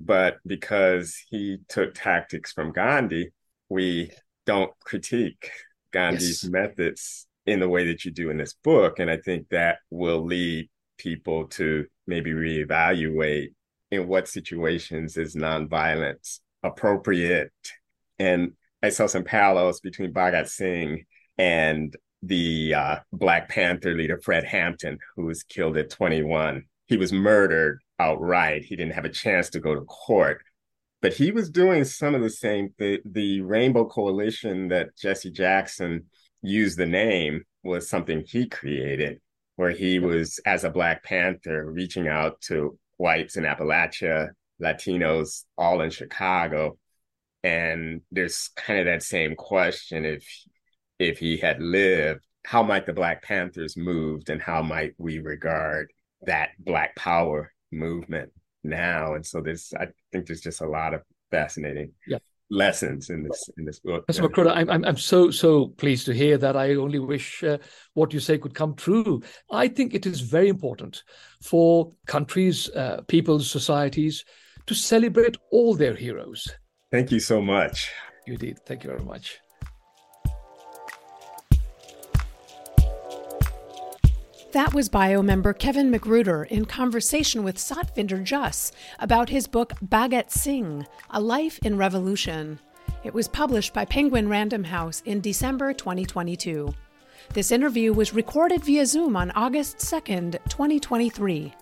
But 0.00 0.36
because 0.46 1.16
he 1.28 1.58
took 1.68 1.94
tactics 1.94 2.52
from 2.52 2.72
Gandhi, 2.72 3.30
we 3.68 4.12
don't 4.44 4.72
critique 4.84 5.50
Gandhi's 5.92 6.44
yes. 6.44 6.50
methods 6.50 7.26
in 7.46 7.60
the 7.60 7.68
way 7.68 7.86
that 7.88 8.04
you 8.04 8.10
do 8.10 8.30
in 8.30 8.36
this 8.36 8.52
book. 8.52 8.98
And 8.98 9.10
I 9.10 9.16
think 9.16 9.48
that 9.50 9.78
will 9.90 10.24
lead 10.24 10.68
people 10.98 11.46
to 11.48 11.86
maybe 12.06 12.32
reevaluate 12.32 13.54
in 13.90 14.06
what 14.06 14.28
situations 14.28 15.16
is 15.16 15.34
nonviolence 15.34 16.40
appropriate. 16.62 17.52
And 18.18 18.52
I 18.82 18.90
saw 18.90 19.06
some 19.06 19.24
parallels 19.24 19.80
between 19.80 20.12
Bhagat 20.12 20.48
Singh 20.48 21.04
and 21.38 21.94
the 22.26 22.74
uh, 22.74 22.96
Black 23.12 23.48
Panther 23.48 23.94
leader, 23.94 24.18
Fred 24.18 24.44
Hampton, 24.44 24.98
who 25.14 25.26
was 25.26 25.42
killed 25.42 25.76
at 25.76 25.90
21. 25.90 26.64
He 26.86 26.96
was 26.96 27.12
murdered 27.12 27.80
outright. 27.98 28.64
He 28.64 28.76
didn't 28.76 28.94
have 28.94 29.04
a 29.04 29.10
chance 29.10 29.50
to 29.50 29.60
go 29.60 29.74
to 29.74 29.82
court. 29.82 30.42
But 31.02 31.14
he 31.14 31.30
was 31.30 31.50
doing 31.50 31.84
some 31.84 32.14
of 32.14 32.22
the 32.22 32.30
same. 32.30 32.74
The, 32.78 33.00
the 33.04 33.40
Rainbow 33.42 33.86
Coalition 33.86 34.68
that 34.68 34.96
Jesse 34.96 35.30
Jackson 35.30 36.06
used 36.42 36.78
the 36.78 36.86
name 36.86 37.44
was 37.62 37.88
something 37.88 38.24
he 38.26 38.48
created, 38.48 39.20
where 39.56 39.70
he 39.70 39.98
was, 39.98 40.40
as 40.46 40.64
a 40.64 40.70
Black 40.70 41.04
Panther, 41.04 41.70
reaching 41.70 42.08
out 42.08 42.40
to 42.42 42.78
whites 42.96 43.36
in 43.36 43.44
Appalachia, 43.44 44.30
Latinos, 44.60 45.44
all 45.58 45.80
in 45.80 45.90
Chicago. 45.90 46.78
And 47.42 48.00
there's 48.10 48.50
kind 48.56 48.80
of 48.80 48.86
that 48.86 49.02
same 49.02 49.36
question 49.36 50.04
if 50.04 50.26
if 50.98 51.18
he 51.18 51.36
had 51.36 51.60
lived, 51.60 52.26
how 52.44 52.62
might 52.62 52.86
the 52.86 52.92
Black 52.92 53.22
Panthers 53.22 53.76
moved 53.76 54.30
and 54.30 54.40
how 54.40 54.62
might 54.62 54.94
we 54.98 55.18
regard 55.18 55.92
that 56.22 56.50
Black 56.58 56.94
Power 56.96 57.52
movement 57.72 58.32
now? 58.62 59.14
And 59.14 59.26
so 59.26 59.40
there's, 59.40 59.74
I 59.78 59.88
think 60.12 60.26
there's 60.26 60.40
just 60.40 60.60
a 60.60 60.68
lot 60.68 60.94
of 60.94 61.02
fascinating 61.30 61.92
yeah. 62.06 62.18
lessons 62.50 63.10
in 63.10 63.24
this 63.24 63.50
in 63.58 63.64
this 63.64 63.80
book. 63.80 64.06
Mr. 64.06 64.50
I'm, 64.50 64.70
I'm 64.70 64.84
I'm 64.84 64.96
so 64.96 65.30
so 65.30 65.68
pleased 65.68 66.06
to 66.06 66.14
hear 66.14 66.38
that. 66.38 66.56
I 66.56 66.74
only 66.74 67.00
wish 67.00 67.42
uh, 67.42 67.58
what 67.94 68.12
you 68.12 68.20
say 68.20 68.38
could 68.38 68.54
come 68.54 68.74
true. 68.74 69.22
I 69.50 69.68
think 69.68 69.92
it 69.92 70.06
is 70.06 70.20
very 70.20 70.48
important 70.48 71.02
for 71.42 71.92
countries, 72.06 72.70
uh, 72.70 73.02
peoples, 73.08 73.50
societies 73.50 74.24
to 74.66 74.74
celebrate 74.74 75.36
all 75.50 75.74
their 75.74 75.94
heroes. 75.94 76.48
Thank 76.90 77.10
you 77.10 77.20
so 77.20 77.40
much. 77.40 77.90
You 78.26 78.36
did. 78.36 78.58
Thank 78.66 78.84
you 78.84 78.90
very 78.90 79.04
much. 79.04 79.38
That 84.56 84.72
was 84.72 84.88
bio 84.88 85.20
member 85.20 85.52
Kevin 85.52 85.90
Magruder 85.90 86.44
in 86.44 86.64
conversation 86.64 87.44
with 87.44 87.58
Satvinder 87.58 88.24
Juss 88.24 88.72
about 88.98 89.28
his 89.28 89.46
book 89.46 89.74
Bhagat 89.84 90.30
Singh 90.30 90.86
A 91.10 91.20
Life 91.20 91.58
in 91.58 91.76
Revolution. 91.76 92.58
It 93.04 93.12
was 93.12 93.28
published 93.28 93.74
by 93.74 93.84
Penguin 93.84 94.30
Random 94.30 94.64
House 94.64 95.02
in 95.04 95.20
December 95.20 95.74
2022. 95.74 96.72
This 97.34 97.52
interview 97.52 97.92
was 97.92 98.14
recorded 98.14 98.64
via 98.64 98.86
Zoom 98.86 99.14
on 99.14 99.30
August 99.32 99.76
2nd, 99.76 100.38
2023. 100.48 101.52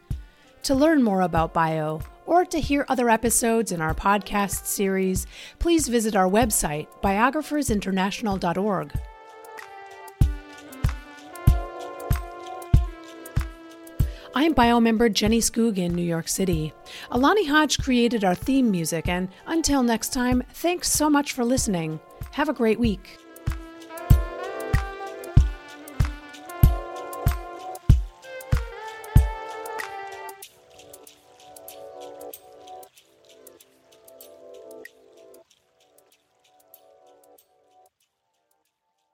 To 0.62 0.74
learn 0.76 1.02
more 1.02 1.22
about 1.22 1.52
bio 1.52 2.00
or 2.26 2.44
to 2.44 2.61
hear 2.61 2.87
other 2.88 3.11
episodes 3.11 3.72
in 3.72 3.80
our 3.80 3.94
podcast 3.94 4.66
series, 4.66 5.26
please 5.59 5.88
visit 5.88 6.14
our 6.14 6.28
website, 6.28 6.87
biographersinternational.org. 7.02 8.92
I'm 14.37 14.53
bio 14.53 14.81
member 14.81 15.09
Jenny 15.09 15.38
Skoog 15.38 15.79
in 15.79 15.94
New 15.94 16.03
York 16.03 16.27
City. 16.27 16.73
Alani 17.12 17.47
Hodge 17.47 17.79
created 17.79 18.25
our 18.25 18.35
theme 18.35 18.68
music, 18.68 19.07
and 19.09 19.29
until 19.47 19.85
next 19.85 20.12
time, 20.12 20.42
thanks 20.55 20.90
so 20.90 21.09
much 21.09 21.33
for 21.33 21.44
listening. 21.44 22.01
Have 22.33 22.49
a 22.49 22.53
great 22.53 22.81
week. 22.81 23.23